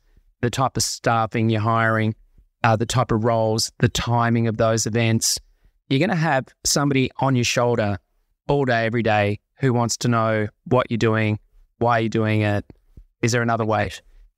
the 0.42 0.50
type 0.50 0.78
of 0.78 0.84
staffing 0.84 1.50
you're 1.50 1.62
hiring, 1.62 2.16
uh, 2.64 2.76
the 2.76 2.86
type 2.86 3.12
of 3.12 3.24
roles, 3.24 3.72
the 3.80 3.90
timing 3.90 4.48
of 4.48 4.58
those 4.58 4.86
events. 4.86 5.40
You're 5.90 6.00
going 6.00 6.10
to 6.10 6.16
have 6.16 6.46
somebody 6.66 7.12
on 7.20 7.36
your 7.36 7.46
shoulder 7.46 7.98
all 8.48 8.66
day, 8.66 8.86
every 8.86 9.04
day 9.04 9.40
who 9.60 9.74
wants 9.74 9.98
to 9.98 10.08
know 10.08 10.48
what 10.66 10.88
you're 10.90 10.98
doing, 10.98 11.40
why 11.80 12.00
you're 12.00 12.10
doing 12.10 12.42
it. 12.42 12.66
Is 13.22 13.32
there 13.32 13.42
another 13.42 13.66
way? 13.66 13.92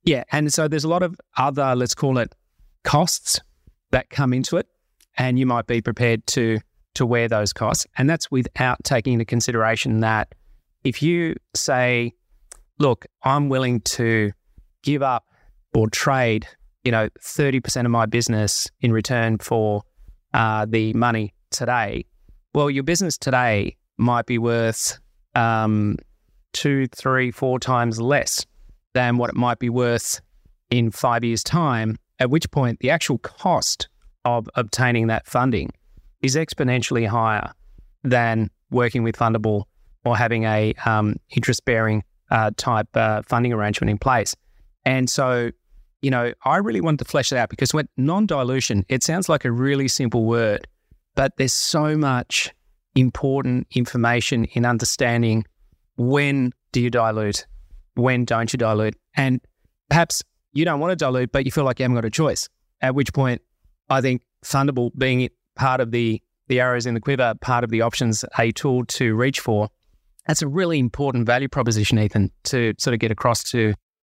Yeah. 0.04 0.24
And 0.32 0.52
so 0.52 0.68
there's 0.68 0.84
a 0.84 0.88
lot 0.88 1.02
of 1.02 1.20
other, 1.36 1.74
let's 1.74 1.94
call 1.94 2.18
it 2.18 2.34
costs 2.84 3.40
that 3.90 4.10
come 4.10 4.32
into 4.32 4.56
it. 4.56 4.66
And 5.18 5.38
you 5.38 5.46
might 5.46 5.66
be 5.66 5.80
prepared 5.80 6.26
to 6.28 6.60
to 6.94 7.06
wear 7.06 7.28
those 7.28 7.52
costs. 7.52 7.86
And 7.96 8.08
that's 8.08 8.30
without 8.30 8.82
taking 8.84 9.14
into 9.14 9.24
consideration 9.24 10.00
that 10.00 10.34
if 10.82 11.02
you 11.02 11.36
say, 11.54 12.14
look, 12.78 13.06
I'm 13.22 13.48
willing 13.48 13.80
to 13.82 14.32
give 14.82 15.02
up 15.02 15.24
or 15.74 15.88
trade, 15.88 16.46
you 16.84 16.90
know, 16.90 17.08
30% 17.20 17.84
of 17.84 17.90
my 17.90 18.06
business 18.06 18.68
in 18.80 18.92
return 18.92 19.38
for 19.38 19.82
uh, 20.34 20.66
the 20.68 20.92
money 20.94 21.34
today, 21.50 22.06
well, 22.54 22.70
your 22.70 22.82
business 22.82 23.16
today 23.16 23.76
might 23.96 24.26
be 24.26 24.38
worth 24.38 24.98
um, 25.34 25.96
two, 26.52 26.88
three, 26.88 27.30
four 27.30 27.60
times 27.60 28.00
less 28.00 28.46
than 28.94 29.16
what 29.16 29.30
it 29.30 29.36
might 29.36 29.58
be 29.58 29.68
worth 29.68 30.20
in 30.70 30.90
five 30.90 31.24
years' 31.24 31.42
time, 31.42 31.96
at 32.18 32.30
which 32.30 32.50
point 32.50 32.80
the 32.80 32.90
actual 32.90 33.18
cost 33.18 33.88
of 34.24 34.48
obtaining 34.54 35.06
that 35.08 35.26
funding 35.26 35.70
is 36.22 36.36
exponentially 36.36 37.06
higher 37.06 37.52
than 38.04 38.50
working 38.70 39.02
with 39.02 39.16
Fundabl 39.16 39.64
or 40.04 40.16
having 40.16 40.44
a 40.44 40.74
um, 40.84 41.16
interest 41.30 41.64
bearing 41.64 42.02
uh, 42.30 42.50
type 42.56 42.88
uh, 42.94 43.22
funding 43.22 43.52
arrangement 43.52 43.90
in 43.90 43.98
place. 43.98 44.34
And 44.84 45.10
so, 45.10 45.50
you 46.02 46.10
know, 46.10 46.32
I 46.44 46.58
really 46.58 46.80
wanted 46.80 46.98
to 47.00 47.04
flesh 47.04 47.32
it 47.32 47.36
out 47.36 47.50
because 47.50 47.74
when 47.74 47.88
non 47.96 48.26
dilution, 48.26 48.84
it 48.88 49.02
sounds 49.02 49.28
like 49.28 49.44
a 49.44 49.52
really 49.52 49.88
simple 49.88 50.24
word, 50.24 50.66
but 51.14 51.36
there's 51.36 51.52
so 51.52 51.96
much 51.96 52.52
important 52.94 53.66
information 53.74 54.44
in 54.46 54.64
understanding 54.64 55.44
when 55.96 56.52
do 56.72 56.80
you 56.80 56.90
dilute 56.90 57.46
when 58.00 58.24
don't 58.24 58.52
you 58.52 58.56
dilute? 58.56 58.96
And 59.14 59.40
perhaps 59.88 60.22
you 60.52 60.64
don't 60.64 60.80
want 60.80 60.92
to 60.92 60.96
dilute, 60.96 61.32
but 61.32 61.44
you 61.44 61.52
feel 61.52 61.64
like 61.64 61.78
you 61.78 61.84
haven't 61.84 61.96
got 61.96 62.04
a 62.04 62.10
choice. 62.10 62.48
At 62.80 62.94
which 62.94 63.12
point, 63.12 63.42
I 63.88 64.00
think 64.00 64.22
Fundabl 64.44 64.90
being 64.96 65.28
part 65.56 65.80
of 65.80 65.90
the 65.90 66.22
the 66.48 66.58
arrows 66.58 66.84
in 66.84 66.94
the 66.94 67.00
quiver, 67.00 67.34
part 67.40 67.62
of 67.62 67.70
the 67.70 67.82
options, 67.82 68.24
a 68.36 68.50
tool 68.50 68.84
to 68.84 69.14
reach 69.14 69.38
for. 69.38 69.68
That's 70.26 70.42
a 70.42 70.48
really 70.48 70.80
important 70.80 71.24
value 71.24 71.48
proposition, 71.48 71.96
Ethan, 71.98 72.32
to 72.44 72.74
sort 72.78 72.94
of 72.94 73.00
get 73.00 73.12
across 73.12 73.44
to 73.50 73.74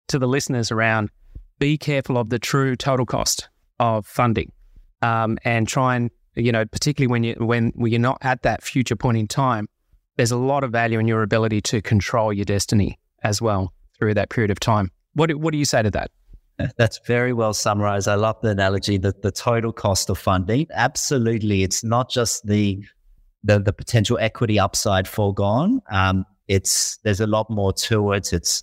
to 0.08 0.18
the 0.18 0.28
listeners 0.28 0.70
around. 0.70 1.10
Be 1.58 1.76
careful 1.76 2.16
of 2.18 2.30
the 2.30 2.38
true 2.38 2.74
total 2.74 3.06
cost 3.06 3.48
of 3.78 4.06
funding, 4.06 4.52
um, 5.02 5.38
and 5.44 5.68
try 5.68 5.96
and 5.96 6.10
you 6.34 6.52
know, 6.52 6.64
particularly 6.64 7.10
when 7.10 7.24
you 7.24 7.34
when 7.38 7.72
you're 7.76 8.00
not 8.00 8.18
at 8.22 8.42
that 8.42 8.62
future 8.62 8.96
point 8.96 9.18
in 9.18 9.26
time, 9.26 9.68
there's 10.16 10.30
a 10.30 10.36
lot 10.36 10.64
of 10.64 10.70
value 10.70 10.98
in 10.98 11.08
your 11.08 11.22
ability 11.22 11.60
to 11.62 11.82
control 11.82 12.32
your 12.32 12.44
destiny 12.44 12.98
as 13.22 13.40
well 13.40 13.72
through 13.98 14.14
that 14.14 14.30
period 14.30 14.50
of 14.50 14.60
time. 14.60 14.90
What 15.14 15.28
do, 15.28 15.38
what 15.38 15.52
do 15.52 15.58
you 15.58 15.64
say 15.64 15.82
to 15.82 15.90
that? 15.90 16.10
That's 16.76 16.98
very 17.06 17.32
well 17.32 17.54
summarized. 17.54 18.08
I 18.08 18.14
love 18.14 18.36
the 18.42 18.50
analogy 18.50 18.98
that 18.98 19.22
the 19.22 19.32
total 19.32 19.72
cost 19.72 20.10
of 20.10 20.18
funding. 20.18 20.66
Absolutely, 20.72 21.62
it's 21.62 21.82
not 21.82 22.10
just 22.10 22.46
the 22.46 22.82
the, 23.44 23.58
the 23.58 23.72
potential 23.72 24.18
equity 24.20 24.58
upside 24.58 25.08
foregone. 25.08 25.80
Um, 25.90 26.24
it's 26.46 26.98
there's 26.98 27.20
a 27.20 27.26
lot 27.26 27.50
more 27.50 27.72
to 27.72 28.12
it. 28.12 28.32
It's 28.32 28.62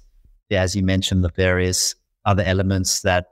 as 0.52 0.76
you 0.76 0.84
mentioned, 0.84 1.24
the 1.24 1.30
various 1.30 1.96
other 2.26 2.44
elements 2.44 3.02
that 3.02 3.26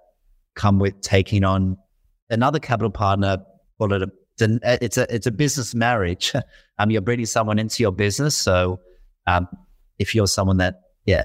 come 0.55 0.79
with 0.79 0.99
taking 1.01 1.43
on 1.43 1.77
another 2.29 2.59
capital 2.59 2.91
partner. 2.91 3.37
Call 3.77 3.93
it 3.93 4.01
a 4.01 4.11
it's 4.39 4.97
a 4.97 5.13
it's 5.13 5.27
a 5.27 5.31
business 5.31 5.73
marriage. 5.73 6.33
um, 6.79 6.91
you're 6.91 7.01
bringing 7.01 7.25
someone 7.25 7.59
into 7.59 7.83
your 7.83 7.91
business, 7.91 8.35
so 8.35 8.79
um, 9.25 9.47
if 9.99 10.13
you're 10.13 10.27
someone 10.27 10.57
that 10.57 10.81
yeah, 11.07 11.23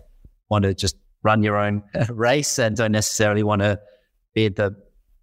want 0.49 0.63
to 0.63 0.73
just 0.73 0.97
run 1.23 1.43
your 1.43 1.59
own 1.59 1.83
race 2.09 2.59
and 2.59 2.77
don't 2.77 2.93
necessarily 2.93 3.43
want 3.43 3.61
to 3.61 3.79
be 4.35 4.47
at 4.47 4.57
the 4.57 4.75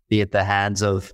be 0.10 0.22
at 0.22 0.32
the 0.32 0.44
hands 0.44 0.84
of 0.84 1.12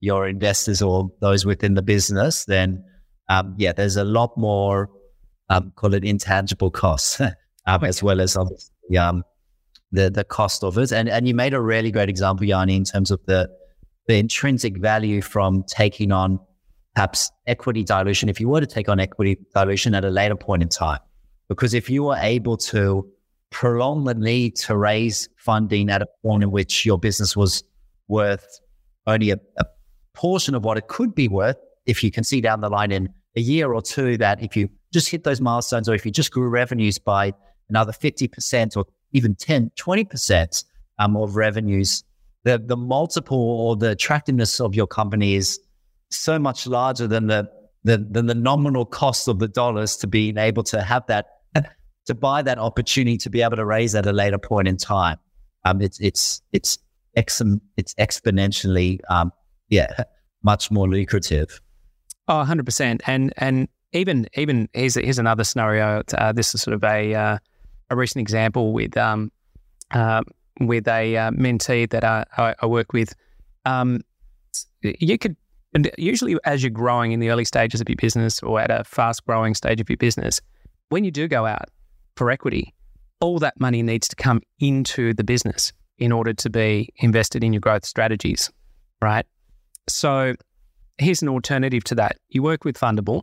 your 0.00 0.28
investors 0.28 0.82
or 0.82 1.10
those 1.20 1.44
within 1.44 1.74
the 1.74 1.82
business, 1.82 2.44
then 2.44 2.84
um, 3.28 3.54
yeah, 3.58 3.72
there's 3.72 3.96
a 3.96 4.04
lot 4.04 4.36
more 4.36 4.90
um, 5.50 5.72
call 5.76 5.94
it 5.94 6.04
intangible 6.04 6.70
costs 6.70 7.20
um, 7.66 7.84
as 7.84 8.02
well 8.02 8.20
as 8.20 8.36
obviously 8.36 8.98
um, 8.98 9.22
the 9.92 10.10
the 10.10 10.24
cost 10.24 10.64
of 10.64 10.76
it. 10.76 10.92
And 10.92 11.08
and 11.08 11.26
you 11.26 11.34
made 11.34 11.54
a 11.54 11.60
really 11.60 11.90
great 11.90 12.08
example, 12.08 12.46
Yianni, 12.46 12.76
in 12.76 12.84
terms 12.84 13.10
of 13.10 13.20
the 13.26 13.48
the 14.06 14.16
intrinsic 14.16 14.78
value 14.78 15.20
from 15.20 15.64
taking 15.68 16.12
on 16.12 16.40
perhaps 16.94 17.30
equity 17.46 17.84
dilution. 17.84 18.28
If 18.28 18.40
you 18.40 18.48
were 18.48 18.60
to 18.60 18.66
take 18.66 18.88
on 18.88 18.98
equity 18.98 19.38
dilution 19.54 19.94
at 19.94 20.04
a 20.04 20.10
later 20.10 20.36
point 20.36 20.62
in 20.62 20.68
time, 20.68 21.00
because 21.48 21.74
if 21.74 21.88
you 21.88 22.04
were 22.04 22.16
able 22.16 22.56
to 22.56 23.08
prolong 23.50 24.04
the 24.04 24.14
need 24.14 24.56
to 24.56 24.76
raise 24.76 25.28
funding 25.36 25.90
at 25.90 26.02
a 26.02 26.06
point 26.22 26.42
in 26.42 26.50
which 26.50 26.84
your 26.84 26.98
business 26.98 27.36
was 27.36 27.64
worth 28.08 28.60
only 29.06 29.30
a, 29.30 29.38
a 29.56 29.64
portion 30.14 30.54
of 30.54 30.64
what 30.64 30.76
it 30.76 30.88
could 30.88 31.14
be 31.14 31.28
worth, 31.28 31.56
if 31.86 32.04
you 32.04 32.10
can 32.10 32.24
see 32.24 32.40
down 32.40 32.60
the 32.60 32.68
line 32.68 32.92
in 32.92 33.08
a 33.36 33.40
year 33.40 33.72
or 33.72 33.80
two 33.80 34.18
that 34.18 34.42
if 34.42 34.56
you 34.56 34.68
just 34.92 35.08
hit 35.08 35.24
those 35.24 35.40
milestones 35.40 35.88
or 35.88 35.94
if 35.94 36.04
you 36.04 36.12
just 36.12 36.30
grew 36.30 36.48
revenues 36.48 36.98
by 36.98 37.32
another 37.68 37.92
50% 37.92 38.76
or 38.76 38.84
even 39.12 39.34
10, 39.34 39.70
20% 39.78 40.64
um, 40.98 41.16
of 41.16 41.36
revenues, 41.36 42.04
the, 42.44 42.58
the 42.58 42.76
multiple 42.76 43.38
or 43.38 43.76
the 43.76 43.90
attractiveness 43.90 44.60
of 44.60 44.74
your 44.74 44.86
company 44.86 45.34
is 45.34 45.58
so 46.10 46.38
much 46.38 46.66
larger 46.66 47.06
than 47.06 47.26
the, 47.26 47.48
the, 47.84 47.98
than 47.98 48.26
the 48.26 48.34
nominal 48.34 48.84
cost 48.84 49.28
of 49.28 49.38
the 49.38 49.48
dollars 49.48 49.96
to 49.96 50.06
being 50.06 50.36
able 50.36 50.62
to 50.64 50.82
have 50.82 51.06
that 51.06 51.26
to 52.08 52.14
buy 52.14 52.42
that 52.42 52.58
opportunity 52.58 53.18
to 53.18 53.30
be 53.30 53.42
able 53.42 53.56
to 53.56 53.64
raise 53.64 53.94
at 53.94 54.06
a 54.06 54.12
later 54.12 54.38
point 54.38 54.66
in 54.66 54.76
time. 54.76 55.18
Um, 55.64 55.80
it's 55.80 56.00
it's 56.00 56.42
it's 56.52 56.78
ex- 57.14 57.42
it's 57.76 57.94
exponentially 57.94 58.98
um, 59.08 59.30
yeah 59.68 60.04
much 60.42 60.70
more 60.70 60.88
lucrative. 60.88 61.60
Oh, 62.26 62.44
100%. 62.46 63.00
And 63.06 63.32
and 63.36 63.68
even 63.92 64.26
even 64.34 64.68
here's 64.72 64.94
here's 64.94 65.18
another 65.18 65.44
scenario. 65.44 66.02
Uh, 66.16 66.32
this 66.32 66.54
is 66.54 66.62
sort 66.62 66.74
of 66.74 66.84
a 66.84 67.14
uh, 67.14 67.38
a 67.90 67.96
recent 67.96 68.20
example 68.20 68.72
with 68.72 68.96
um 68.96 69.30
uh, 69.90 70.22
with 70.60 70.88
a 70.88 71.16
uh, 71.16 71.30
mentee 71.30 71.88
that 71.90 72.04
I, 72.04 72.24
I, 72.36 72.66
work 72.66 72.92
with. 72.92 73.14
Um, 73.64 74.00
you 74.82 75.16
could 75.16 75.36
and 75.74 75.90
usually 75.96 76.36
as 76.44 76.62
you're 76.62 76.70
growing 76.70 77.12
in 77.12 77.20
the 77.20 77.30
early 77.30 77.44
stages 77.44 77.80
of 77.80 77.88
your 77.88 77.96
business 77.96 78.42
or 78.42 78.60
at 78.60 78.70
a 78.70 78.84
fast 78.84 79.24
growing 79.24 79.54
stage 79.54 79.80
of 79.80 79.88
your 79.88 79.96
business, 79.96 80.40
when 80.88 81.04
you 81.04 81.10
do 81.10 81.28
go 81.28 81.46
out 81.46 81.68
for 82.18 82.30
equity, 82.30 82.74
all 83.20 83.38
that 83.38 83.58
money 83.58 83.82
needs 83.82 84.08
to 84.08 84.16
come 84.16 84.42
into 84.58 85.14
the 85.14 85.24
business 85.24 85.72
in 85.98 86.12
order 86.12 86.32
to 86.34 86.50
be 86.50 86.88
invested 86.96 87.42
in 87.42 87.52
your 87.52 87.60
growth 87.60 87.84
strategies, 87.84 88.50
right? 89.00 89.24
So 89.88 90.34
here's 90.98 91.22
an 91.22 91.28
alternative 91.28 91.84
to 91.84 91.94
that. 91.94 92.16
You 92.28 92.42
work 92.42 92.64
with 92.64 92.78
Fundabl, 92.78 93.22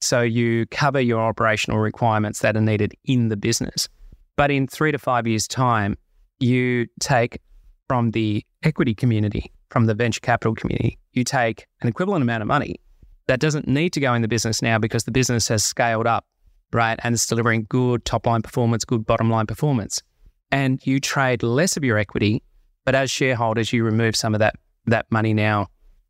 so 0.00 0.22
you 0.22 0.66
cover 0.66 1.00
your 1.00 1.20
operational 1.20 1.78
requirements 1.78 2.40
that 2.40 2.56
are 2.56 2.60
needed 2.60 2.94
in 3.04 3.28
the 3.28 3.36
business. 3.36 3.88
But 4.36 4.50
in 4.50 4.66
three 4.66 4.92
to 4.92 4.98
five 4.98 5.26
years' 5.26 5.48
time, 5.48 5.96
you 6.38 6.86
take 7.00 7.40
from 7.88 8.12
the 8.12 8.44
equity 8.62 8.94
community, 8.94 9.52
from 9.70 9.86
the 9.86 9.94
venture 9.94 10.20
capital 10.20 10.54
community, 10.54 10.98
you 11.12 11.24
take 11.24 11.66
an 11.80 11.88
equivalent 11.88 12.22
amount 12.22 12.42
of 12.42 12.46
money 12.46 12.76
that 13.26 13.40
doesn't 13.40 13.66
need 13.66 13.92
to 13.94 14.00
go 14.00 14.14
in 14.14 14.22
the 14.22 14.28
business 14.28 14.62
now 14.62 14.78
because 14.78 15.04
the 15.04 15.10
business 15.10 15.48
has 15.48 15.64
scaled 15.64 16.06
up, 16.06 16.26
right? 16.72 16.98
And 17.02 17.14
it's 17.14 17.26
delivering 17.26 17.66
good 17.68 18.04
top 18.04 18.26
line 18.26 18.42
performance, 18.42 18.84
good 18.84 19.06
bottom 19.06 19.30
line 19.30 19.46
performance. 19.46 20.02
And 20.50 20.84
you 20.86 21.00
trade 21.00 21.42
less 21.42 21.76
of 21.76 21.84
your 21.84 21.98
equity, 21.98 22.42
but 22.84 22.94
as 22.94 23.10
shareholders, 23.10 23.72
you 23.72 23.84
remove 23.84 24.14
some 24.14 24.34
of 24.34 24.38
that, 24.40 24.56
that 24.86 25.06
money 25.10 25.34
now 25.34 25.68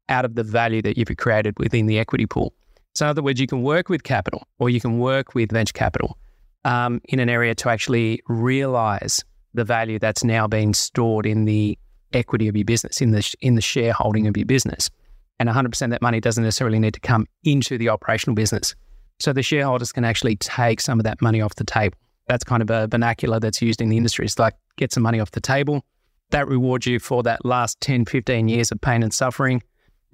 out 0.08 0.24
of 0.24 0.34
the 0.34 0.42
value 0.42 0.82
that 0.82 0.96
you've 0.96 1.16
created 1.16 1.58
within 1.58 1.86
the 1.86 1.98
equity 1.98 2.26
pool. 2.26 2.52
So, 2.94 3.06
in 3.06 3.10
other 3.10 3.22
words, 3.22 3.40
you 3.40 3.46
can 3.46 3.62
work 3.62 3.88
with 3.88 4.04
capital 4.04 4.46
or 4.58 4.70
you 4.70 4.80
can 4.80 4.98
work 4.98 5.34
with 5.34 5.50
venture 5.50 5.72
capital 5.72 6.16
um, 6.64 7.00
in 7.04 7.20
an 7.20 7.28
area 7.28 7.54
to 7.56 7.68
actually 7.68 8.22
realize 8.28 9.24
the 9.54 9.64
value 9.64 9.98
that's 9.98 10.24
now 10.24 10.46
being 10.46 10.74
stored 10.74 11.26
in 11.26 11.44
the 11.44 11.78
equity 12.12 12.48
of 12.48 12.56
your 12.56 12.64
business, 12.64 13.00
in 13.00 13.10
the 13.10 13.34
in 13.40 13.54
the 13.54 13.60
shareholding 13.60 14.26
of 14.26 14.36
your 14.36 14.46
business. 14.46 14.90
And 15.38 15.48
100% 15.48 15.82
of 15.82 15.90
that 15.90 16.00
money 16.00 16.20
doesn't 16.20 16.42
necessarily 16.42 16.78
need 16.78 16.94
to 16.94 17.00
come 17.00 17.26
into 17.44 17.76
the 17.76 17.90
operational 17.90 18.34
business. 18.34 18.74
So 19.18 19.32
the 19.32 19.42
shareholders 19.42 19.92
can 19.92 20.04
actually 20.04 20.36
take 20.36 20.80
some 20.80 21.00
of 21.00 21.04
that 21.04 21.22
money 21.22 21.40
off 21.40 21.54
the 21.54 21.64
table. 21.64 21.96
That's 22.28 22.44
kind 22.44 22.62
of 22.62 22.70
a 22.70 22.86
vernacular 22.86 23.40
that's 23.40 23.62
used 23.62 23.80
in 23.80 23.88
the 23.88 23.96
industry. 23.96 24.24
It's 24.24 24.38
like 24.38 24.54
get 24.76 24.92
some 24.92 25.02
money 25.02 25.20
off 25.20 25.30
the 25.30 25.40
table. 25.40 25.84
That 26.30 26.48
rewards 26.48 26.86
you 26.86 26.98
for 26.98 27.22
that 27.22 27.44
last 27.44 27.80
10, 27.80 28.04
15 28.04 28.48
years 28.48 28.72
of 28.72 28.80
pain 28.80 29.02
and 29.02 29.14
suffering 29.14 29.62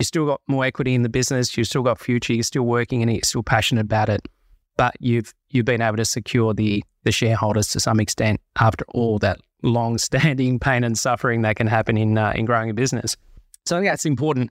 you 0.02 0.04
still 0.04 0.26
got 0.26 0.40
more 0.48 0.64
equity 0.64 0.94
in 0.94 1.02
the 1.02 1.08
business, 1.08 1.56
you've 1.56 1.68
still 1.68 1.82
got 1.82 1.98
future, 1.98 2.32
you're 2.32 2.42
still 2.42 2.64
working 2.64 3.02
and 3.02 3.12
you're 3.12 3.20
still 3.22 3.42
passionate 3.42 3.82
about 3.82 4.08
it, 4.08 4.26
but 4.76 4.94
you've 4.98 5.32
you've 5.50 5.64
been 5.64 5.80
able 5.80 5.96
to 5.96 6.04
secure 6.04 6.52
the 6.54 6.82
the 7.04 7.12
shareholders 7.12 7.68
to 7.68 7.80
some 7.80 8.00
extent 8.00 8.40
after 8.58 8.84
all 8.88 9.18
that 9.20 9.40
long 9.62 9.98
standing 9.98 10.58
pain 10.66 10.82
and 10.82 10.98
suffering 10.98 11.42
that 11.42 11.54
can 11.54 11.68
happen 11.68 11.96
in 11.96 12.18
uh, 12.18 12.32
in 12.34 12.44
growing 12.44 12.68
a 12.68 12.74
business. 12.74 13.16
So 13.64 13.76
I 13.76 13.80
think 13.80 13.92
that's 13.92 14.04
important 14.04 14.50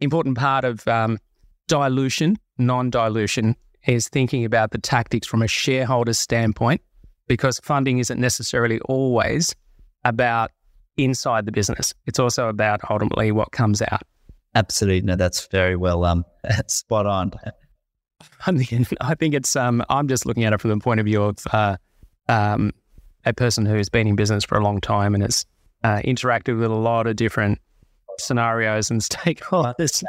important 0.00 0.38
part 0.38 0.64
of 0.64 0.86
um, 0.86 1.18
dilution, 1.66 2.36
non 2.58 2.90
dilution, 2.90 3.56
is 3.86 4.08
thinking 4.08 4.44
about 4.44 4.70
the 4.70 4.78
tactics 4.78 5.26
from 5.26 5.42
a 5.42 5.48
shareholder's 5.48 6.18
standpoint, 6.18 6.80
because 7.26 7.60
funding 7.60 7.98
isn't 7.98 8.20
necessarily 8.20 8.80
always 8.80 9.54
about 10.04 10.50
inside 10.96 11.46
the 11.46 11.52
business. 11.52 11.94
It's 12.06 12.18
also 12.18 12.48
about 12.48 12.80
ultimately 12.90 13.32
what 13.32 13.52
comes 13.52 13.82
out. 13.82 14.02
Absolutely. 14.54 15.06
No, 15.06 15.16
that's 15.16 15.46
very 15.46 15.76
well 15.76 16.04
um, 16.04 16.24
spot 16.66 17.06
on. 17.06 17.32
I 18.46 19.14
think 19.14 19.34
it's, 19.34 19.56
um, 19.56 19.82
I'm 19.88 20.08
just 20.08 20.26
looking 20.26 20.44
at 20.44 20.52
it 20.52 20.60
from 20.60 20.70
the 20.70 20.78
point 20.78 21.00
of 21.00 21.06
view 21.06 21.22
of 21.22 21.38
uh, 21.52 21.76
um, 22.28 22.72
a 23.24 23.32
person 23.32 23.66
who's 23.66 23.88
been 23.88 24.06
in 24.06 24.16
business 24.16 24.44
for 24.44 24.58
a 24.58 24.62
long 24.62 24.80
time 24.80 25.14
and 25.14 25.22
has 25.22 25.44
uh, 25.84 26.00
interacted 26.04 26.58
with 26.58 26.70
a 26.70 26.74
lot 26.74 27.06
of 27.06 27.16
different 27.16 27.58
scenarios 28.18 28.90
and 28.90 29.00
stakeholders. 29.02 30.04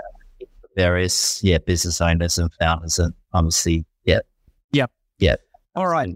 Various, 0.76 1.44
yeah, 1.44 1.60
business 1.60 2.02
owners 2.02 2.38
and 2.40 2.52
founders, 2.60 2.98
and 2.98 3.14
obviously, 3.34 3.86
yeah. 4.06 4.20
Yep. 4.72 4.92
Yep. 5.20 5.42
All 5.76 5.88
right. 5.88 6.10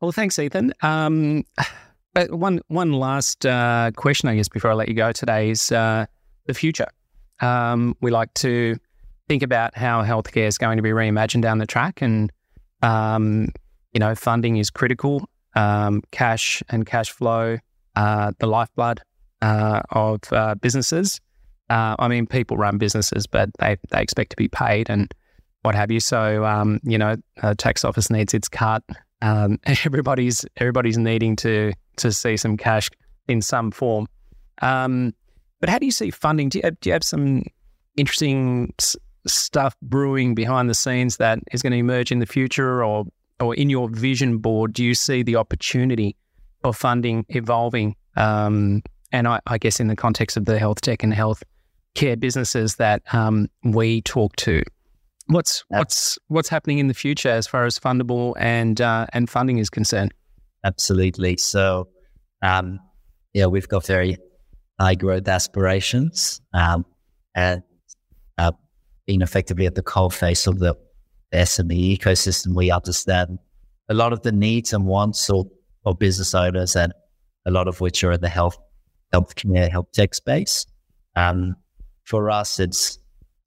Well, 0.00 0.12
thanks, 0.12 0.38
Ethan. 0.38 0.72
Um, 0.82 1.44
one 2.28 2.60
one 2.68 2.92
last 2.92 3.46
uh, 3.46 3.90
question, 3.96 4.28
I 4.28 4.36
guess, 4.36 4.48
before 4.48 4.70
I 4.70 4.74
let 4.74 4.88
you 4.88 4.94
go 4.94 5.12
today 5.12 5.50
is 5.50 5.72
uh, 5.72 6.06
the 6.46 6.54
future. 6.54 6.88
Um, 7.40 7.96
we 8.00 8.10
like 8.10 8.32
to 8.34 8.76
think 9.28 9.42
about 9.42 9.76
how 9.76 10.02
healthcare 10.02 10.46
is 10.46 10.58
going 10.58 10.76
to 10.76 10.82
be 10.82 10.90
reimagined 10.90 11.42
down 11.42 11.58
the 11.58 11.66
track, 11.66 12.02
and 12.02 12.30
um, 12.82 13.48
you 13.92 14.00
know, 14.00 14.14
funding 14.14 14.56
is 14.56 14.70
critical. 14.70 15.28
Um, 15.56 16.02
cash 16.12 16.62
and 16.68 16.86
cash 16.86 17.10
flow, 17.10 17.58
uh, 17.96 18.32
the 18.38 18.46
lifeblood 18.46 19.00
uh, 19.42 19.80
of 19.90 20.20
uh, 20.32 20.54
businesses. 20.54 21.20
Uh, 21.68 21.96
I 21.98 22.08
mean, 22.08 22.26
people 22.26 22.56
run 22.56 22.78
businesses, 22.78 23.26
but 23.26 23.50
they 23.58 23.76
they 23.90 24.02
expect 24.02 24.30
to 24.30 24.36
be 24.36 24.48
paid 24.48 24.90
and 24.90 25.12
what 25.62 25.74
have 25.74 25.90
you. 25.90 26.00
So, 26.00 26.44
um, 26.44 26.80
you 26.82 26.98
know, 26.98 27.16
tax 27.58 27.84
office 27.84 28.10
needs 28.10 28.34
its 28.34 28.48
cut. 28.48 28.82
Um, 29.22 29.58
everybody's 29.64 30.44
everybody's 30.56 30.98
needing 30.98 31.36
to 31.36 31.72
to 31.96 32.12
see 32.12 32.36
some 32.36 32.56
cash 32.56 32.88
in 33.28 33.42
some 33.42 33.70
form. 33.70 34.06
Um, 34.62 35.14
but 35.60 35.68
how 35.68 35.78
do 35.78 35.86
you 35.86 35.92
see 35.92 36.10
funding? 36.10 36.48
Do 36.48 36.58
you 36.58 36.62
have, 36.64 36.80
do 36.80 36.88
you 36.88 36.92
have 36.94 37.04
some 37.04 37.42
interesting 37.96 38.72
s- 38.80 38.96
stuff 39.26 39.76
brewing 39.82 40.34
behind 40.34 40.70
the 40.70 40.74
scenes 40.74 41.18
that 41.18 41.38
is 41.52 41.62
going 41.62 41.72
to 41.72 41.78
emerge 41.78 42.10
in 42.10 42.18
the 42.18 42.26
future, 42.26 42.82
or 42.82 43.04
or 43.40 43.54
in 43.54 43.70
your 43.70 43.88
vision 43.88 44.38
board? 44.38 44.72
Do 44.72 44.84
you 44.84 44.94
see 44.94 45.22
the 45.22 45.36
opportunity 45.36 46.16
for 46.62 46.72
funding 46.72 47.26
evolving? 47.28 47.96
Um, 48.16 48.82
and 49.12 49.28
I, 49.28 49.40
I, 49.46 49.58
guess 49.58 49.80
in 49.80 49.86
the 49.86 49.96
context 49.96 50.36
of 50.36 50.44
the 50.44 50.58
health 50.58 50.80
tech 50.80 51.02
and 51.02 51.14
health 51.14 51.42
care 51.94 52.16
businesses 52.16 52.76
that 52.76 53.02
um, 53.14 53.48
we 53.64 54.02
talk 54.02 54.36
to, 54.36 54.62
what's 55.30 55.64
what's 55.68 56.18
what's 56.28 56.48
happening 56.48 56.78
in 56.78 56.88
the 56.88 56.94
future 56.94 57.30
as 57.30 57.46
far 57.46 57.64
as 57.64 57.78
Fundabl 57.78 58.34
and 58.38 58.80
uh, 58.80 59.06
and 59.12 59.28
funding 59.28 59.58
is 59.58 59.70
concerned? 59.70 60.12
Absolutely. 60.64 61.36
So, 61.38 61.88
um, 62.42 62.78
yeah, 63.32 63.46
we've 63.46 63.68
got 63.68 63.86
very 63.86 64.18
high 64.78 64.94
growth 64.94 65.28
aspirations 65.28 66.40
um, 66.52 66.84
and 67.34 67.62
uh, 68.38 68.52
being 69.06 69.22
effectively 69.22 69.66
at 69.66 69.74
the 69.74 69.82
cold 69.82 70.14
face 70.14 70.46
of 70.46 70.58
the 70.58 70.74
SME 71.32 71.98
ecosystem, 71.98 72.54
we 72.54 72.70
understand 72.70 73.38
a 73.88 73.94
lot 73.94 74.12
of 74.12 74.22
the 74.22 74.32
needs 74.32 74.72
and 74.72 74.86
wants 74.86 75.28
of, 75.30 75.46
of 75.84 75.98
business 75.98 76.34
owners, 76.34 76.76
and 76.76 76.92
a 77.46 77.50
lot 77.50 77.68
of 77.68 77.80
which 77.80 78.02
are 78.04 78.12
in 78.12 78.20
the 78.20 78.28
health, 78.28 78.58
healthcare, 79.12 79.70
health 79.70 79.90
tech 79.92 80.14
space. 80.14 80.66
Um, 81.16 81.56
for 82.04 82.30
us, 82.30 82.60
it's 82.60 82.98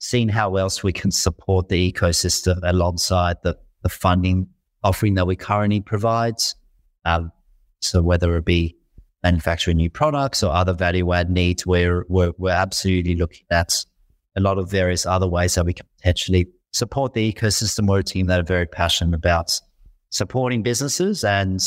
seeing 0.03 0.27
how 0.27 0.57
else 0.57 0.83
we 0.83 0.91
can 0.91 1.11
support 1.11 1.69
the 1.69 1.89
ecosystem 1.89 2.59
alongside 2.63 3.37
the, 3.41 3.57
the 3.83 3.89
funding 3.89 4.45
offering 4.83 5.13
that 5.13 5.25
we 5.25 5.33
currently 5.33 5.79
provide. 5.79 6.35
Um, 7.05 7.31
so 7.79 8.01
whether 8.01 8.35
it 8.35 8.43
be 8.43 8.75
manufacturing 9.23 9.77
new 9.77 9.89
products 9.89 10.43
or 10.43 10.51
other 10.51 10.73
value 10.73 11.13
add 11.13 11.29
needs, 11.29 11.65
we're, 11.65 12.05
we're, 12.09 12.33
we're 12.37 12.49
absolutely 12.49 13.15
looking 13.15 13.45
at 13.49 13.85
a 14.35 14.41
lot 14.41 14.57
of 14.57 14.69
various 14.69 15.05
other 15.05 15.25
ways 15.25 15.55
that 15.55 15.65
we 15.65 15.73
can 15.73 15.85
potentially 15.95 16.47
support 16.73 17.13
the 17.13 17.31
ecosystem. 17.31 17.87
We're 17.87 17.99
a 17.99 18.03
team 18.03 18.27
that 18.27 18.41
are 18.41 18.43
very 18.43 18.65
passionate 18.65 19.15
about 19.15 19.57
supporting 20.09 20.63
businesses 20.63 21.23
and 21.23 21.61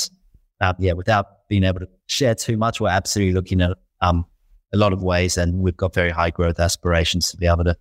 uh, 0.60 0.74
yeah, 0.78 0.92
without 0.92 1.48
being 1.48 1.64
able 1.64 1.80
to 1.80 1.88
share 2.06 2.34
too 2.34 2.58
much, 2.58 2.82
we're 2.82 2.90
absolutely 2.90 3.32
looking 3.32 3.62
at 3.62 3.78
um, 4.02 4.26
a 4.74 4.76
lot 4.76 4.92
of 4.92 5.02
ways 5.02 5.38
and 5.38 5.60
we've 5.60 5.76
got 5.78 5.94
very 5.94 6.10
high 6.10 6.30
growth 6.30 6.60
aspirations 6.60 7.30
to 7.30 7.38
be 7.38 7.46
able 7.46 7.64
to 7.64 7.74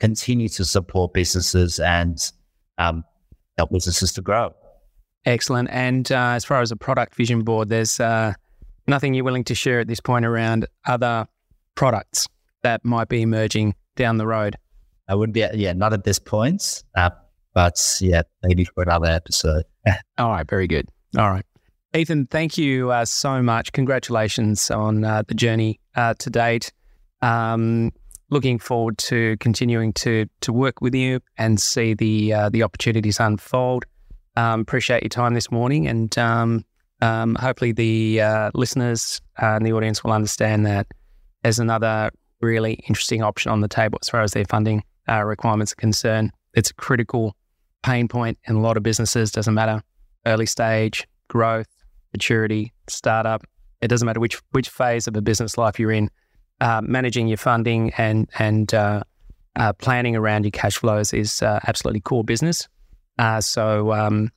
continue 0.00 0.48
to 0.48 0.64
support 0.64 1.12
businesses 1.12 1.78
and 1.78 2.32
um, 2.78 3.04
help 3.56 3.70
businesses 3.70 4.12
to 4.14 4.22
grow. 4.22 4.54
Excellent. 5.26 5.68
And 5.70 6.10
uh, 6.10 6.30
as 6.30 6.44
far 6.44 6.60
as 6.62 6.72
a 6.72 6.76
product 6.76 7.14
vision 7.14 7.42
board, 7.42 7.68
there's 7.68 8.00
uh, 8.00 8.32
nothing 8.86 9.14
you're 9.14 9.24
willing 9.24 9.44
to 9.44 9.54
share 9.54 9.80
at 9.80 9.86
this 9.86 10.00
point 10.00 10.24
around 10.24 10.66
other 10.86 11.26
products 11.74 12.26
that 12.62 12.84
might 12.84 13.08
be 13.08 13.22
emerging 13.22 13.74
down 13.96 14.18
the 14.18 14.26
road? 14.26 14.56
I 15.08 15.14
wouldn't 15.14 15.34
be, 15.34 15.46
yeah, 15.54 15.72
not 15.72 15.92
at 15.92 16.04
this 16.04 16.18
point, 16.18 16.84
uh, 16.96 17.10
but 17.54 17.98
yeah, 18.00 18.22
maybe 18.42 18.64
for 18.64 18.82
another 18.82 19.08
episode. 19.08 19.64
All 20.18 20.30
right, 20.30 20.48
very 20.48 20.66
good. 20.66 20.88
All 21.18 21.30
right. 21.30 21.44
Ethan, 21.94 22.26
thank 22.26 22.56
you 22.56 22.90
uh, 22.92 23.04
so 23.04 23.42
much. 23.42 23.72
Congratulations 23.72 24.70
on 24.70 25.04
uh, 25.04 25.22
the 25.26 25.34
journey 25.34 25.80
uh, 25.96 26.14
to 26.20 26.30
date. 26.30 26.72
Um, 27.22 27.92
looking 28.30 28.58
forward 28.58 28.96
to 28.98 29.36
continuing 29.38 29.92
to 29.92 30.26
to 30.40 30.52
work 30.52 30.80
with 30.80 30.94
you 30.94 31.20
and 31.36 31.60
see 31.60 31.94
the 31.94 32.32
uh, 32.32 32.48
the 32.48 32.62
opportunities 32.62 33.20
unfold. 33.20 33.84
Um, 34.36 34.60
appreciate 34.60 35.02
your 35.02 35.10
time 35.10 35.34
this 35.34 35.50
morning, 35.50 35.86
and 35.86 36.16
um, 36.18 36.64
um, 37.02 37.34
hopefully 37.34 37.72
the 37.72 38.20
uh, 38.20 38.50
listeners 38.54 39.20
uh, 39.40 39.56
and 39.56 39.66
the 39.66 39.72
audience 39.72 40.02
will 40.04 40.12
understand 40.12 40.64
that 40.66 40.86
there's 41.42 41.58
another 41.58 42.10
really 42.40 42.74
interesting 42.88 43.22
option 43.22 43.50
on 43.50 43.60
the 43.60 43.68
table 43.68 43.98
as 44.02 44.08
far 44.08 44.22
as 44.22 44.32
their 44.32 44.44
funding 44.44 44.82
uh, 45.08 45.22
requirements 45.22 45.72
are 45.72 45.76
concerned. 45.76 46.30
It's 46.54 46.70
a 46.70 46.74
critical 46.74 47.36
pain 47.82 48.08
point 48.08 48.38
in 48.44 48.56
a 48.56 48.60
lot 48.60 48.76
of 48.76 48.82
businesses. 48.82 49.30
Doesn't 49.30 49.54
matter 49.54 49.82
early 50.26 50.46
stage, 50.46 51.06
growth, 51.28 51.68
maturity, 52.12 52.72
startup. 52.88 53.42
It 53.80 53.88
doesn't 53.88 54.06
matter 54.06 54.20
which 54.20 54.40
which 54.52 54.68
phase 54.68 55.06
of 55.06 55.16
a 55.16 55.22
business 55.22 55.56
life 55.56 55.78
you're 55.78 55.92
in. 55.92 56.10
Uh, 56.60 56.82
managing 56.84 57.26
your 57.26 57.38
funding 57.38 57.90
and 57.96 58.28
and 58.38 58.74
uh, 58.74 59.02
uh, 59.56 59.72
planning 59.74 60.14
around 60.14 60.44
your 60.44 60.50
cash 60.50 60.76
flows 60.76 61.12
is 61.12 61.42
uh, 61.42 61.58
absolutely 61.66 62.00
core 62.00 62.24
business. 62.24 62.68
Uh, 63.18 63.40
so 63.40 63.92
um, 63.92 64.30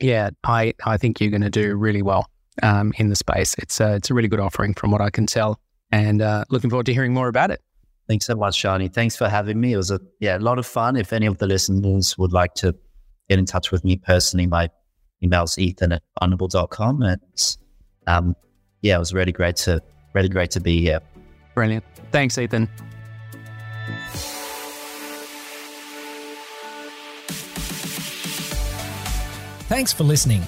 yeah, 0.00 0.30
I 0.44 0.74
I 0.84 0.96
think 0.96 1.20
you're 1.20 1.30
going 1.30 1.42
to 1.42 1.50
do 1.50 1.74
really 1.76 2.02
well 2.02 2.26
um, 2.62 2.92
in 2.96 3.08
the 3.08 3.16
space. 3.16 3.54
It's 3.58 3.80
a, 3.80 3.94
it's 3.94 4.10
a 4.10 4.14
really 4.14 4.28
good 4.28 4.40
offering 4.40 4.74
from 4.74 4.90
what 4.90 5.00
I 5.00 5.10
can 5.10 5.26
tell, 5.26 5.58
and 5.90 6.20
uh, 6.20 6.44
looking 6.50 6.70
forward 6.70 6.86
to 6.86 6.94
hearing 6.94 7.14
more 7.14 7.28
about 7.28 7.50
it. 7.50 7.60
Thanks 8.08 8.26
so 8.26 8.34
much, 8.34 8.62
Yianni. 8.62 8.92
Thanks 8.92 9.16
for 9.16 9.28
having 9.28 9.60
me. 9.60 9.72
It 9.72 9.76
was 9.76 9.90
a 9.90 10.00
yeah 10.20 10.36
a 10.36 10.40
lot 10.40 10.58
of 10.58 10.66
fun. 10.66 10.96
If 10.96 11.12
any 11.12 11.26
of 11.26 11.38
the 11.38 11.46
listeners 11.46 12.18
would 12.18 12.32
like 12.32 12.54
to 12.54 12.74
get 13.28 13.38
in 13.38 13.46
touch 13.46 13.70
with 13.70 13.84
me 13.84 13.96
personally, 13.96 14.46
my 14.46 14.68
email's 15.22 15.56
ethan 15.56 15.92
at 15.92 16.02
fundabl.com. 16.20 17.02
And 17.02 17.56
um, 18.06 18.34
yeah, 18.82 18.96
it 18.96 18.98
was 18.98 19.14
really 19.14 19.32
great 19.32 19.56
to 19.56 19.80
really 20.14 20.28
great 20.28 20.50
to 20.52 20.60
be 20.60 20.80
here. 20.80 21.00
Brilliant. 21.54 21.84
Thanks, 22.10 22.38
Ethan. 22.38 22.68
Thanks 29.68 29.92
for 29.92 30.04
listening. 30.04 30.42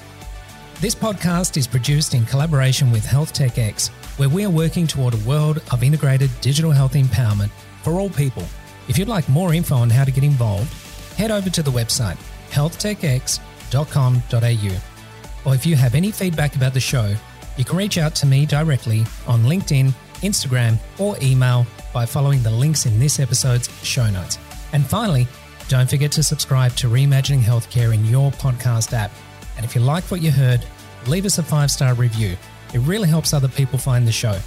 This 0.80 0.94
podcast 0.94 1.56
is 1.56 1.66
produced 1.66 2.12
in 2.12 2.26
collaboration 2.26 2.92
with 2.92 3.06
HealthTechX, 3.06 3.88
where 4.18 4.28
we 4.28 4.44
are 4.44 4.50
working 4.50 4.86
toward 4.86 5.14
a 5.14 5.28
world 5.28 5.62
of 5.72 5.82
integrated 5.82 6.30
digital 6.42 6.70
health 6.70 6.92
empowerment 6.92 7.50
for 7.82 7.94
all 7.94 8.10
people. 8.10 8.44
If 8.86 8.98
you'd 8.98 9.08
like 9.08 9.26
more 9.30 9.54
info 9.54 9.76
on 9.76 9.88
how 9.88 10.04
to 10.04 10.10
get 10.10 10.24
involved, 10.24 10.70
head 11.16 11.30
over 11.30 11.48
to 11.48 11.62
the 11.62 11.70
website 11.70 12.18
healthtechx.com.au. 12.50 15.50
Or 15.50 15.54
if 15.54 15.66
you 15.66 15.76
have 15.76 15.94
any 15.94 16.10
feedback 16.10 16.56
about 16.56 16.74
the 16.74 16.80
show, 16.80 17.14
you 17.56 17.64
can 17.64 17.78
reach 17.78 17.98
out 17.98 18.14
to 18.16 18.26
me 18.26 18.46
directly 18.46 19.04
on 19.26 19.44
LinkedIn, 19.44 19.92
Instagram, 20.24 20.78
or 20.98 21.16
email 21.22 21.66
by 21.92 22.04
following 22.06 22.42
the 22.42 22.50
links 22.50 22.86
in 22.86 22.98
this 22.98 23.20
episode's 23.20 23.68
show 23.84 24.10
notes. 24.10 24.38
And 24.72 24.84
finally, 24.84 25.28
don't 25.68 25.88
forget 25.88 26.12
to 26.12 26.22
subscribe 26.22 26.74
to 26.76 26.88
Reimagining 26.88 27.40
Healthcare 27.40 27.94
in 27.94 28.04
your 28.04 28.30
podcast 28.32 28.92
app. 28.92 29.12
And 29.56 29.64
if 29.64 29.74
you 29.74 29.80
like 29.80 30.04
what 30.04 30.20
you 30.20 30.30
heard, 30.30 30.64
leave 31.06 31.24
us 31.24 31.38
a 31.38 31.42
five 31.42 31.70
star 31.70 31.94
review. 31.94 32.36
It 32.74 32.78
really 32.80 33.08
helps 33.08 33.32
other 33.32 33.48
people 33.48 33.78
find 33.78 34.06
the 34.06 34.12
show. 34.12 34.38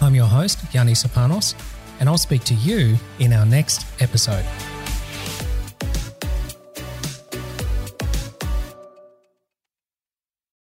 I'm 0.00 0.14
your 0.14 0.26
host, 0.26 0.58
Yianni 0.72 0.96
Serpanos, 0.96 1.54
and 2.00 2.08
I'll 2.08 2.18
speak 2.18 2.44
to 2.44 2.54
you 2.54 2.96
in 3.18 3.32
our 3.32 3.46
next 3.46 3.86
episode. 4.00 4.44